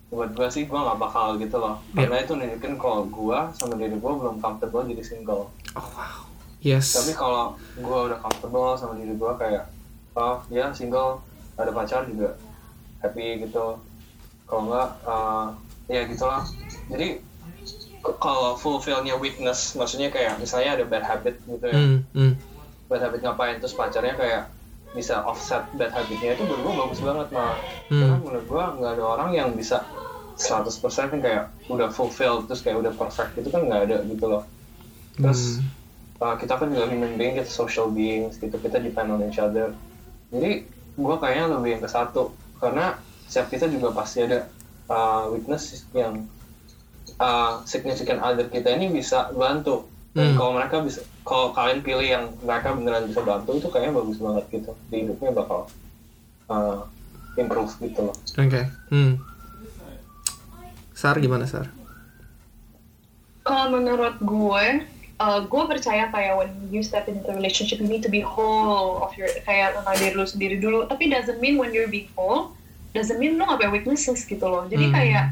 buat 0.08 0.32
gue 0.32 0.48
sih 0.48 0.64
gue 0.64 0.76
nggak 0.76 1.00
bakal 1.00 1.40
gitu 1.40 1.56
loh. 1.56 1.80
Yeah. 1.96 2.04
Karena 2.04 2.16
itu 2.20 2.32
nunjukin 2.36 2.74
kalau 2.76 3.08
gue 3.08 3.38
sama 3.56 3.80
diri 3.80 3.96
gue 3.96 4.12
belum 4.12 4.36
comfortable 4.44 4.84
jadi 4.84 5.04
single. 5.04 5.48
oh 5.72 5.88
wow 5.96 6.20
yes 6.60 6.96
Tapi 7.00 7.12
kalau 7.16 7.56
gue 7.76 7.98
udah 8.12 8.18
comfortable 8.20 8.76
sama 8.76 8.92
diri 9.00 9.16
gue 9.16 9.32
kayak, 9.40 9.64
oh 10.18 10.42
ya 10.50 10.74
single, 10.74 11.22
ada 11.54 11.70
pacar 11.70 12.02
juga 12.10 12.34
happy 12.98 13.46
gitu. 13.46 13.78
Kalau 14.50 14.62
nggak, 14.66 14.88
uh, 15.06 15.46
ya 15.86 16.02
gitulah. 16.10 16.42
Jadi 16.90 17.22
kalau 18.18 18.56
fulfillnya 18.56 19.14
weakness, 19.14 19.78
maksudnya 19.78 20.10
kayak 20.10 20.40
misalnya 20.42 20.80
ada 20.80 20.84
bad 20.88 21.04
habit 21.06 21.38
gitu 21.46 21.66
ya, 21.66 21.78
hmm 21.78 21.98
hmm 22.12 22.32
bad 22.88 23.04
habit 23.04 23.20
ngapain 23.20 23.60
terus 23.60 23.76
pacarnya 23.76 24.16
kayak 24.16 24.42
bisa 24.96 25.20
offset 25.28 25.68
bad 25.76 25.92
habitnya 25.92 26.32
itu 26.32 26.42
menurut 26.48 26.64
gue 26.64 26.74
bagus 26.88 27.00
banget 27.04 27.28
mah 27.30 27.52
Hmm. 27.88 28.00
karena 28.00 28.16
menurut 28.20 28.46
gue 28.48 28.64
nggak 28.80 28.92
ada 28.96 29.04
orang 29.04 29.30
yang 29.36 29.48
bisa 29.52 29.84
100% 30.36 31.12
kan 31.12 31.20
kayak 31.20 31.44
udah 31.68 31.92
fulfilled 31.92 32.48
terus 32.48 32.64
kayak 32.64 32.80
udah 32.80 32.92
perfect 32.96 33.36
itu 33.36 33.48
kan 33.52 33.68
nggak 33.68 33.92
ada 33.92 33.96
gitu 34.08 34.24
loh 34.24 34.42
terus 35.20 35.60
uh, 36.20 36.36
kita 36.40 36.56
kan 36.56 36.72
juga 36.72 36.88
human 36.88 37.16
being 37.20 37.36
kita 37.36 37.48
social 37.48 37.92
beings 37.92 38.40
gitu 38.40 38.56
kita 38.56 38.80
depend 38.80 39.12
on 39.12 39.20
each 39.24 39.36
other 39.36 39.72
jadi 40.28 40.64
gue 40.98 41.14
kayaknya 41.18 41.44
lebih 41.56 41.70
yang 41.78 41.82
ke 41.82 41.90
satu 41.90 42.34
karena 42.58 42.98
setiap 43.24 43.48
kita 43.48 43.66
juga 43.68 43.94
pasti 43.94 44.24
ada 44.24 44.48
uh, 44.88 45.30
weakness 45.30 45.84
yang 45.92 46.26
uh, 47.16 47.62
significant 47.64 48.18
other 48.18 48.46
kita 48.46 48.72
ini 48.72 48.90
bisa 48.90 49.30
bantu 49.32 49.86
dan 50.12 50.34
Hmm. 50.34 50.36
kalau 50.40 50.52
mereka 50.56 50.76
bisa 50.82 51.00
kalau 51.22 51.52
kalian 51.52 51.84
pilih 51.84 52.08
yang 52.08 52.24
mereka 52.42 52.74
beneran 52.74 53.06
bisa 53.06 53.22
bantu 53.22 53.54
itu 53.54 53.68
kayaknya 53.70 53.92
bagus 53.94 54.18
banget 54.18 54.44
gitu 54.50 54.70
di 54.88 54.96
hidupnya 55.04 55.30
bakal 55.30 55.60
uh, 56.48 56.82
improve 57.36 57.70
gitu 57.78 58.10
loh 58.10 58.16
Oke. 58.34 58.62
Hmm. 58.90 59.20
Sar 60.90 61.22
gimana 61.22 61.46
Sar? 61.46 61.70
Kalau 63.46 63.70
menurut 63.70 64.18
gue, 64.18 64.66
uh, 65.18 65.40
gue 65.44 65.62
percaya 65.66 66.10
kayak 66.10 66.34
when 66.38 66.50
you 66.70 66.82
step 66.82 67.06
into 67.10 67.26
a 67.30 67.34
relationship, 67.34 67.82
you 67.82 67.90
need 67.90 68.02
to 68.02 68.10
be 68.10 68.22
whole 68.22 69.02
of 69.02 69.14
your 69.18 69.28
kayak 69.44 69.74
tentang 69.74 69.96
diri 69.98 70.14
lu 70.14 70.26
sendiri 70.26 70.56
dulu. 70.58 70.86
Tapi 70.86 71.10
doesn't 71.10 71.42
mean 71.42 71.58
when 71.58 71.74
you're 71.74 71.90
being 71.90 72.10
whole, 72.14 72.54
doesn't 72.94 73.18
mean 73.18 73.36
lu 73.36 73.44
gak 73.46 73.58
punya 73.60 73.70
weaknesses 73.74 74.22
gitu 74.24 74.46
loh. 74.46 74.64
Jadi 74.70 74.90
Hmm. 74.90 74.94
kayak 74.94 75.24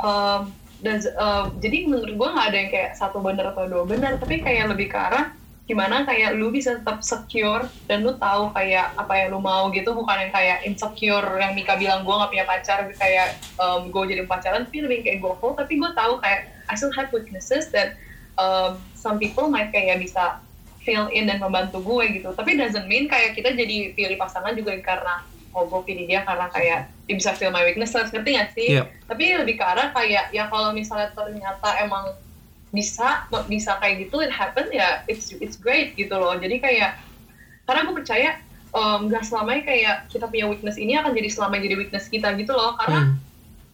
um, 0.00 0.40
does, 0.84 1.08
uh, 1.16 1.48
jadi 1.60 1.88
menurut 1.88 2.12
gue 2.16 2.28
nggak 2.28 2.46
ada 2.52 2.58
yang 2.60 2.70
kayak 2.72 2.90
satu 2.98 3.20
benar 3.24 3.56
atau 3.56 3.64
dua 3.64 3.84
benar, 3.88 4.20
tapi 4.20 4.44
kayak 4.44 4.72
lebih 4.72 4.92
ke 4.92 4.98
arah 4.98 5.32
gimana 5.64 6.04
kayak 6.04 6.36
lu 6.36 6.52
bisa 6.52 6.76
tetap 6.76 7.00
secure 7.00 7.64
dan 7.88 8.04
lu 8.04 8.12
tahu 8.20 8.52
kayak 8.52 8.92
apa 9.00 9.16
yang 9.16 9.32
lu 9.32 9.40
mau 9.40 9.72
gitu 9.72 9.96
bukan 9.96 10.28
yang 10.28 10.32
kayak 10.32 10.60
insecure 10.68 11.24
yang 11.40 11.56
Mika 11.56 11.80
bilang 11.80 12.04
gue 12.04 12.12
nggak 12.12 12.30
punya 12.36 12.44
pacar 12.44 12.84
kayak 12.92 13.40
um, 13.56 13.88
gue 13.88 14.12
jadi 14.12 14.28
pacaran 14.28 14.68
tapi 14.68 14.84
lebih 14.84 15.08
kayak 15.08 15.24
gue 15.24 15.32
full 15.40 15.56
tapi 15.56 15.80
gue 15.80 15.90
tahu 15.96 16.20
kayak 16.20 16.52
I 16.68 16.76
still 16.76 16.92
have 16.92 17.08
weaknesses 17.16 17.72
that 17.72 17.96
um, 18.38 18.78
some 18.94 19.18
people 19.18 19.50
might 19.50 19.70
kayak 19.70 20.00
bisa 20.00 20.40
fill 20.84 21.08
in 21.08 21.26
dan 21.26 21.40
membantu 21.40 21.80
gue 21.80 22.20
gitu. 22.20 22.30
Tapi 22.36 22.60
doesn't 22.60 22.86
mean 22.86 23.08
kayak 23.08 23.34
kita 23.34 23.56
jadi 23.56 23.96
pilih 23.96 24.16
pasangan 24.20 24.52
juga 24.52 24.76
karena 24.84 25.24
oh 25.54 25.64
gue 25.70 25.80
pilih 25.86 26.04
dia 26.10 26.26
karena 26.26 26.50
kayak 26.52 26.90
dia 27.08 27.14
bisa 27.16 27.32
fill 27.32 27.54
my 27.54 27.64
weaknesses. 27.64 28.12
Ngerti 28.12 28.30
gak 28.36 28.50
sih? 28.52 28.68
Yep. 28.78 28.86
tapi 29.08 29.24
lebih 29.38 29.54
ke 29.60 29.64
arah 29.64 29.88
kayak 29.96 30.34
ya 30.34 30.48
kalau 30.52 30.74
misalnya 30.76 31.12
ternyata 31.16 31.68
emang 31.80 32.12
bisa 32.74 33.30
bisa 33.46 33.78
kayak 33.78 34.10
gitu 34.10 34.18
it 34.18 34.34
happen 34.34 34.66
ya 34.74 35.06
it's 35.06 35.30
it's 35.40 35.56
great 35.56 35.96
gitu 35.96 36.12
loh. 36.12 36.36
Jadi 36.36 36.60
kayak 36.60 37.00
karena 37.64 37.80
gue 37.88 37.94
percaya 37.96 38.30
um, 38.76 39.08
gak 39.08 39.24
selamanya 39.24 39.62
kayak 39.64 39.96
kita 40.12 40.28
punya 40.28 40.50
weakness 40.50 40.76
ini 40.76 41.00
akan 41.00 41.16
jadi 41.16 41.28
selamanya 41.32 41.62
jadi 41.70 41.76
weakness 41.80 42.06
kita 42.12 42.28
gitu 42.36 42.52
loh. 42.52 42.76
Karena 42.76 43.08
Hmm. 43.08 43.23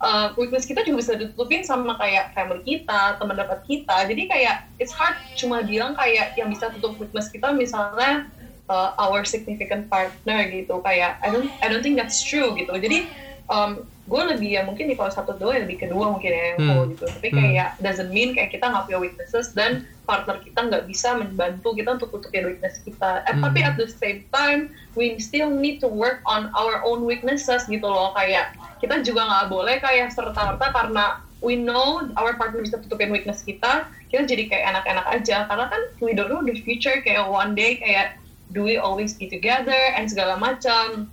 Uh, 0.00 0.32
weakness 0.36 0.64
kita 0.66 0.82
juga 0.82 1.04
bisa 1.04 1.12
ditutupin 1.16 1.62
sama 1.62 1.94
kayak 2.00 2.32
family 2.32 2.64
kita, 2.64 3.20
teman 3.20 3.36
dekat 3.36 3.60
kita. 3.68 3.96
Jadi 4.08 4.22
kayak 4.26 4.56
it's 4.80 4.92
hard 4.92 5.16
cuma 5.36 5.62
bilang 5.62 5.94
kayak 5.94 6.34
yang 6.34 6.48
bisa 6.48 6.72
tutup 6.72 6.96
weakness 6.96 7.28
kita 7.28 7.52
misalnya 7.52 8.28
uh, 8.72 8.96
our 8.96 9.22
significant 9.22 9.86
partner 9.92 10.48
gitu. 10.48 10.80
Kayak 10.82 11.20
I 11.20 11.28
don't 11.30 11.48
I 11.60 11.66
don't 11.68 11.84
think 11.84 12.00
that's 12.00 12.24
true 12.24 12.56
gitu. 12.56 12.72
Jadi 12.74 13.06
um, 13.50 13.82
gue 14.10 14.22
lebih 14.34 14.50
ya 14.58 14.62
mungkin 14.66 14.90
di 14.90 14.94
kalau 14.98 15.10
satu 15.10 15.38
dua 15.38 15.58
ya 15.58 15.60
lebih 15.66 15.86
kedua 15.86 16.10
mungkin 16.10 16.30
ya 16.30 16.44
yang 16.54 16.58
Hmm. 16.58 16.90
gitu. 16.94 17.04
Tapi 17.06 17.28
Hmm. 17.30 17.36
kayak 17.38 17.68
doesn't 17.78 18.10
mean 18.10 18.32
kayak 18.32 18.50
kita 18.50 18.66
nggak 18.66 18.86
punya 18.86 18.98
weaknesses 18.98 19.52
dan 19.52 19.84
partner 20.06 20.42
kita 20.42 20.66
nggak 20.66 20.86
bisa 20.90 21.14
membantu 21.14 21.74
kita 21.74 21.94
untuk 21.94 22.10
tutupin 22.10 22.46
weakness 22.46 22.82
kita. 22.82 23.22
Eh, 23.26 23.34
Hmm. 23.34 23.42
Tapi 23.46 23.60
at 23.62 23.74
the 23.76 23.86
same 23.86 24.26
time 24.30 24.70
we 24.94 25.18
still 25.18 25.50
need 25.50 25.78
to 25.78 25.86
work 25.86 26.22
on 26.26 26.50
our 26.54 26.82
own 26.82 27.06
weaknesses 27.06 27.66
gitu 27.66 27.86
loh 27.86 28.14
kayak 28.14 28.54
kita 28.80 29.02
juga 29.04 29.28
nggak 29.28 29.46
boleh 29.52 29.76
kayak 29.78 30.10
serta-merta 30.10 30.72
karena 30.72 31.20
we 31.44 31.54
know 31.54 32.00
our 32.16 32.34
partner 32.34 32.60
bisa 32.60 32.80
tutupin 32.80 33.12
weakness 33.12 33.44
kita 33.44 33.86
kita 34.10 34.26
jadi 34.26 34.44
kayak 34.50 34.64
enak-enak 34.74 35.06
aja 35.08 35.46
karena 35.46 35.66
kan 35.68 35.82
we 36.02 36.12
don't 36.12 36.28
know 36.28 36.42
the 36.42 36.56
future 36.64 36.98
kayak 37.00 37.22
one 37.24 37.54
day 37.54 37.76
kayak 37.78 38.16
do 38.50 38.66
we 38.66 38.74
always 38.80 39.14
be 39.14 39.30
together 39.30 39.94
and 39.94 40.10
segala 40.10 40.34
macam 40.36 41.06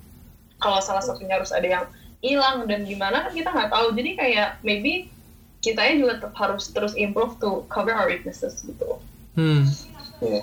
kalau 0.58 0.82
salah 0.82 1.04
satunya 1.06 1.38
harus 1.38 1.54
ada 1.54 1.68
yang 1.68 1.86
hilang 2.22 2.66
dan 2.66 2.84
gimana 2.84 3.30
kan 3.30 3.32
kita 3.34 3.50
nggak 3.54 3.70
tahu 3.70 3.94
jadi 3.94 4.12
kayak 4.18 4.50
maybe 4.66 5.14
kitanya 5.62 5.96
juga 6.02 6.14
tetap 6.22 6.34
harus 6.38 6.70
terus 6.74 6.94
improve 6.98 7.38
to 7.38 7.66
cover 7.70 7.94
our 7.94 8.10
weaknesses 8.10 8.62
gitu 8.66 8.98
Hmm. 9.38 9.70
Iya. 10.18 10.42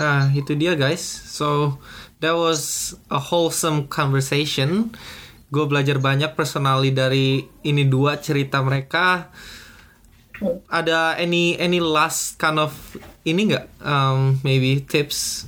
Nah, 0.00 0.32
itu 0.32 0.56
dia 0.56 0.72
guys. 0.72 1.04
So, 1.04 1.76
that 2.24 2.32
was 2.32 2.96
a 3.12 3.20
wholesome 3.20 3.92
conversation. 3.92 4.96
Gue 5.52 5.68
belajar 5.68 6.00
banyak 6.00 6.32
personally 6.32 6.96
dari 6.96 7.44
ini 7.60 7.84
dua 7.84 8.16
cerita 8.16 8.64
mereka. 8.64 9.28
Ada 10.72 11.20
any 11.20 11.54
any 11.60 11.78
last 11.78 12.40
kind 12.40 12.56
of 12.56 12.72
ini 13.28 13.52
nggak? 13.52 13.68
Um, 13.84 14.40
maybe 14.40 14.80
tips 14.80 15.44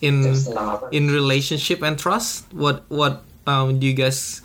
in 0.00 0.24
Tips 0.24 0.48
tentang 0.48 0.68
apa 0.76 0.84
in 0.92 1.12
relationship 1.12 1.84
and 1.84 2.00
trust. 2.00 2.48
What 2.52 2.84
what 2.88 3.22
um, 3.44 3.78
do 3.78 3.84
you 3.86 3.96
guys 3.96 4.40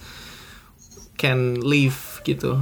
can 1.15 1.63
leave 1.63 2.21
gitu? 2.27 2.59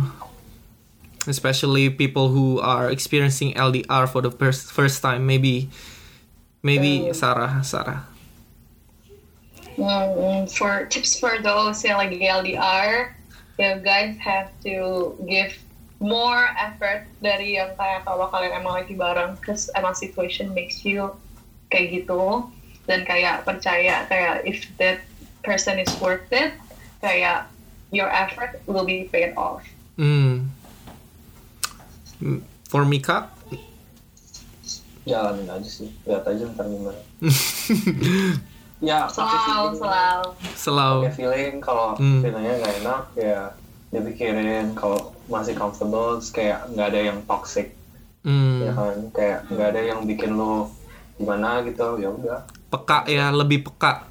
Especially 1.25 1.89
people 1.89 2.29
who 2.29 2.59
are 2.59 2.91
experiencing 2.91 3.55
LDR 3.55 4.05
for 4.05 4.21
the 4.21 4.31
first 4.31 4.69
first 4.69 5.01
time. 5.01 5.25
Maybe 5.25 5.71
maybe 6.61 7.09
Sarah 7.15 7.63
Sarah. 7.65 8.05
Mm, 9.73 10.45
for 10.53 10.85
tips 10.85 11.17
for 11.17 11.41
those 11.41 11.81
yang 11.81 11.97
lagi 11.97 12.21
LDR, 12.21 13.17
you 13.57 13.81
guys 13.81 14.13
have 14.21 14.53
to 14.61 15.17
give 15.25 15.57
more 15.97 16.51
effort 16.59 17.09
dari 17.23 17.57
yang 17.57 17.73
kayak 17.73 18.05
kalau 18.05 18.29
kalian 18.29 18.53
emang 18.53 18.85
lagi 18.85 18.93
bareng, 18.93 19.33
cause 19.41 19.71
emang 19.73 19.97
situation 19.97 20.53
makes 20.53 20.85
you 20.85 21.09
kayak 21.73 22.05
gitu 22.05 22.45
dan 22.85 23.03
kayak 23.03 23.43
percaya 23.43 24.03
kayak 24.05 24.43
if 24.43 24.59
that 24.75 24.99
person 25.39 25.77
is 25.77 25.91
worth 25.97 26.27
it, 26.29 26.55
kayak 26.99 27.47
your 27.89 28.07
effort 28.07 28.59
will 28.63 28.83
be 28.83 29.05
paid 29.05 29.31
off. 29.33 29.63
Hmm. 29.93 30.49
Mm, 32.17 32.41
For 32.65 32.83
Mika, 32.83 33.29
jalanin 35.03 35.45
aja 35.45 35.67
sih 35.67 35.91
lihat 36.03 36.23
aja 36.23 36.47
ntar 36.49 36.63
gimana 36.65 36.95
ya 38.81 39.07
Selalu, 39.07 39.75
selalu. 39.75 40.27
selalu. 40.55 40.99
pakai 41.03 41.13
feeling 41.13 41.53
kalau 41.59 41.93
Hmm. 41.93 42.19
feelingnya 42.19 42.55
nggak 42.57 42.75
enak 42.81 43.03
ya 43.13 43.39
dipikirin 43.89 44.73
kalau 44.73 45.11
masih 45.25 45.53
comfortable 45.53 46.17
terus 46.17 46.31
kayak 46.31 46.65
nggak 46.69 46.87
ada 46.89 46.99
yang 47.05 47.19
toxic 47.23 47.75
Hmm. 48.23 48.63
ya 48.63 48.71
kan 48.71 48.95
kayak 49.11 49.39
nggak 49.49 49.67
ada 49.69 49.81
yang 49.83 49.99
bikin 50.01 50.31
lo 50.33 50.71
gimana 51.13 51.59
gitu 51.61 51.99
ya 51.99 52.07
udah 52.09 52.39
Peka 52.73 53.05
ya, 53.05 53.29
lebih 53.29 53.61
peka. 53.63 54.09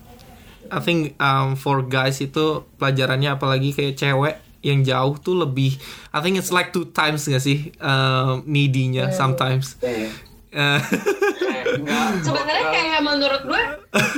I 0.69 0.79
think 0.79 1.19
um, 1.19 1.53
for 1.53 1.83
guys 1.83 2.17
itu 2.19 2.63
pelajarannya 2.79 3.35
apalagi 3.35 3.75
kayak 3.75 3.93
cewek 3.93 4.35
yang 4.63 4.81
jauh 4.81 5.19
tuh 5.19 5.35
lebih 5.37 5.75
I 6.09 6.23
think 6.23 6.39
it's 6.39 6.49
like 6.49 6.71
two 6.71 6.87
times 6.89 7.27
gak 7.27 7.43
sih 7.43 7.75
um, 7.77 8.47
needy-nya 8.47 9.11
sometimes. 9.11 9.75
Iya. 9.83 10.09
Eh, 10.53 10.81
Sebenarnya 12.23 12.67
kayak 12.69 13.01
menurut 13.03 13.43
gue 13.43 13.63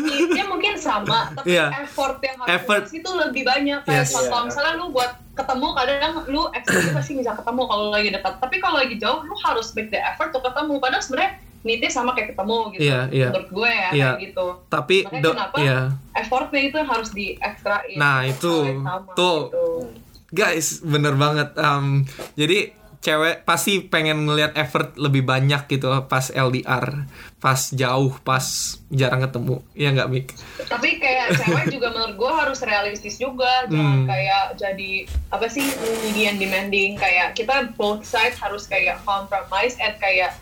need-nya 0.02 0.44
mungkin 0.44 0.74
sama, 0.74 1.30
tapi 1.32 1.54
Iya. 1.54 1.70
effort 1.80 2.18
yang 2.20 2.36
harus 2.42 2.50
Effort. 2.50 2.82
itu 2.90 3.10
lebih 3.10 3.42
banyak. 3.42 3.80
Kayak 3.86 4.04
Yes. 4.04 4.12
kalau 4.12 4.42
Iya. 4.42 4.46
misalnya 4.50 4.72
lu 4.76 4.86
buat 4.90 5.12
ketemu 5.34 5.66
kadang 5.74 6.14
lu 6.30 6.42
expect 6.52 6.90
pasti 6.92 7.12
bisa 7.18 7.32
ketemu 7.34 7.62
kalau 7.64 7.86
lagi 7.90 8.08
dekat. 8.10 8.34
Tapi 8.38 8.56
kalau 8.58 8.76
lagi 8.78 8.94
jauh 8.98 9.22
lu 9.22 9.34
harus 9.40 9.70
make 9.72 9.90
the 9.90 9.98
effort 9.98 10.30
untuk 10.30 10.46
ketemu. 10.46 10.74
Padahal 10.78 11.02
sebenarnya 11.02 11.32
need-nya 11.64 11.88
sama 11.88 12.12
kayak 12.12 12.32
ketemu 12.32 12.58
gitu. 12.70 12.82
Iya, 12.84 13.00
iya. 13.10 13.28
Menurut 13.28 13.50
gue 13.50 13.70
ya 13.70 13.88
Iya. 13.90 14.10
kayak 14.10 14.22
gitu. 14.22 14.46
tapi 14.68 14.96
Makanya 15.02 15.20
do, 15.20 15.30
kenapa? 15.32 15.56
ya 15.58 15.78
Effortnya 16.14 16.60
itu 16.62 16.78
harus 16.78 17.08
di 17.10 17.26
extrain. 17.36 17.96
Nah, 17.96 18.22
itu. 18.22 18.52
Sama, 18.78 19.00
Tuh. 19.12 19.38
gitu. 19.46 19.64
guys 20.30 20.78
bener 20.80 21.14
banget. 21.14 21.54
Um, 21.54 22.02
jadi 22.34 22.74
cewek 22.98 23.44
pasti 23.44 23.78
pengen 23.82 24.24
ngelihat 24.24 24.56
effort 24.56 24.96
lebih 24.96 25.22
banyak 25.22 25.68
gitu 25.68 25.92
pas 26.02 26.26
LDR, 26.26 27.04
pas 27.38 27.60
jauh, 27.70 28.16
pas 28.18 28.42
jarang 28.88 29.20
ketemu. 29.20 29.56
Ya 29.72 29.88
nggak 29.90 30.08
Mik? 30.08 30.26
tapi 30.64 30.96
kayak 30.96 31.32
cewek 31.38 31.70
juga 31.70 31.92
menurut 31.92 32.16
gue 32.16 32.32
harus 32.34 32.58
realistis 32.60 33.14
juga 33.14 33.68
jangan 33.68 33.94
Hmm. 33.94 34.06
kayak 34.06 34.44
jadi 34.56 34.92
apa 35.28 35.46
sih 35.46 35.68
needy 36.02 36.26
and 36.26 36.38
demanding 36.38 36.96
kayak 36.96 37.32
kita 37.32 37.68
both 37.74 38.02
sides 38.02 38.34
harus 38.36 38.64
kayak 38.64 38.98
compromise 39.02 39.76
and 39.78 39.94
kayak 39.98 40.34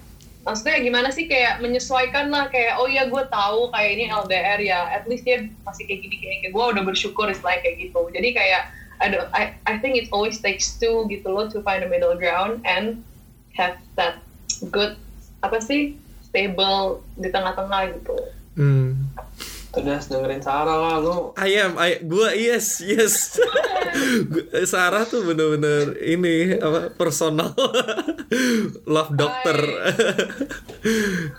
maksudnya 0.43 0.82
gimana 0.82 1.09
sih 1.14 1.30
kayak 1.30 1.62
menyesuaikan 1.62 2.26
lah 2.26 2.51
kayak 2.51 2.74
oh 2.82 2.90
ya 2.90 3.07
gue 3.07 3.22
tahu 3.30 3.70
kayak 3.70 3.90
ini 3.95 4.05
LDR 4.11 4.59
ya 4.59 4.90
at 4.90 5.07
least 5.07 5.22
dia 5.22 5.47
masih 5.62 5.86
kayak 5.86 6.03
gini 6.03 6.16
kayak 6.18 6.51
gue 6.51 6.64
udah 6.74 6.82
bersyukur 6.82 7.30
is 7.30 7.43
like 7.47 7.62
kayak 7.62 7.78
gitu. 7.78 8.03
Jadi 8.11 8.34
kayak 8.34 8.62
I, 9.03 9.07
don't- 9.11 9.30
I, 9.34 9.55
I 9.66 9.78
think 9.78 9.99
it 9.99 10.11
always 10.11 10.43
takes 10.43 10.78
two 10.78 11.07
gitu 11.11 11.30
loh 11.30 11.47
to 11.51 11.62
find 11.62 11.82
a 11.82 11.88
middle 11.90 12.14
ground 12.18 12.62
and 12.66 13.07
have 13.55 13.78
that 13.95 14.22
good 14.70 14.99
apa 15.43 15.59
sih 15.62 15.95
stable 16.26 17.03
di 17.14 17.30
tengah-tengah 17.30 17.95
gitu. 17.99 18.14
Hmm. 18.59 18.91
Udah 19.73 19.99
dengerin 20.05 20.43
Sarah 20.45 20.77
lah 20.77 20.97
lu 21.01 21.33
I 21.41 21.57
am, 21.57 21.81
I, 21.81 21.97
gua 22.05 22.37
yes, 22.37 22.85
yes. 22.85 23.41
Sarah 24.73 25.09
tuh 25.09 25.25
bener-bener 25.25 25.97
ini 25.97 26.61
apa 26.61 26.93
personal 26.93 27.57
love 28.95 29.12
doctor. 29.16 29.57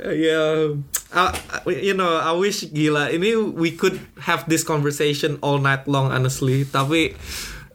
yeah, 0.01 0.73
I- 1.13 1.35
I- 1.69 1.81
you 1.85 1.93
know, 1.93 2.09
I 2.09 2.33
wish 2.33 2.65
gila 2.73 3.13
ini 3.13 3.37
we 3.37 3.69
could 3.73 4.01
have 4.25 4.49
this 4.49 4.65
conversation 4.65 5.37
all 5.45 5.61
night 5.61 5.85
long 5.85 6.09
honestly. 6.09 6.65
Tapi 6.65 7.13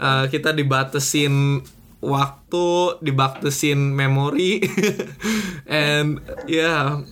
uh, 0.03 0.27
kita 0.27 0.51
dibatasin 0.55 1.63
waktu, 1.99 2.69
dibatasin 3.03 3.95
memori, 3.95 4.63
and 5.71 6.19
yeah 6.47 7.03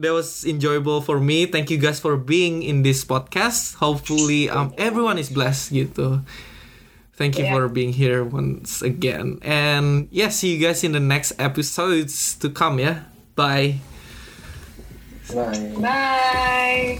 that 0.00 0.12
was 0.12 0.44
enjoyable 0.44 1.00
for 1.00 1.20
me. 1.20 1.46
Thank 1.46 1.70
you 1.70 1.76
guys 1.78 2.00
for 2.00 2.16
being 2.16 2.62
in 2.64 2.82
this 2.82 3.04
podcast. 3.04 3.76
Hopefully, 3.76 4.48
um, 4.48 4.72
everyone 4.80 5.18
is 5.20 5.28
blessed 5.28 5.72
gitu. 5.72 6.24
Thank 7.20 7.36
you 7.36 7.44
Yeah. 7.44 7.52
for 7.52 7.68
being 7.68 7.92
here 7.92 8.24
once 8.24 8.80
again. 8.80 9.36
And 9.44 10.08
yeah, 10.08 10.32
see 10.32 10.56
you 10.56 10.60
guys 10.64 10.80
in 10.80 10.96
the 10.96 11.04
next 11.04 11.36
episodes 11.36 12.32
to 12.40 12.48
come. 12.48 12.80
Yeah, 12.80 13.04
bye. 13.36 13.84
nah 15.30 15.52
Bye. 15.78 16.98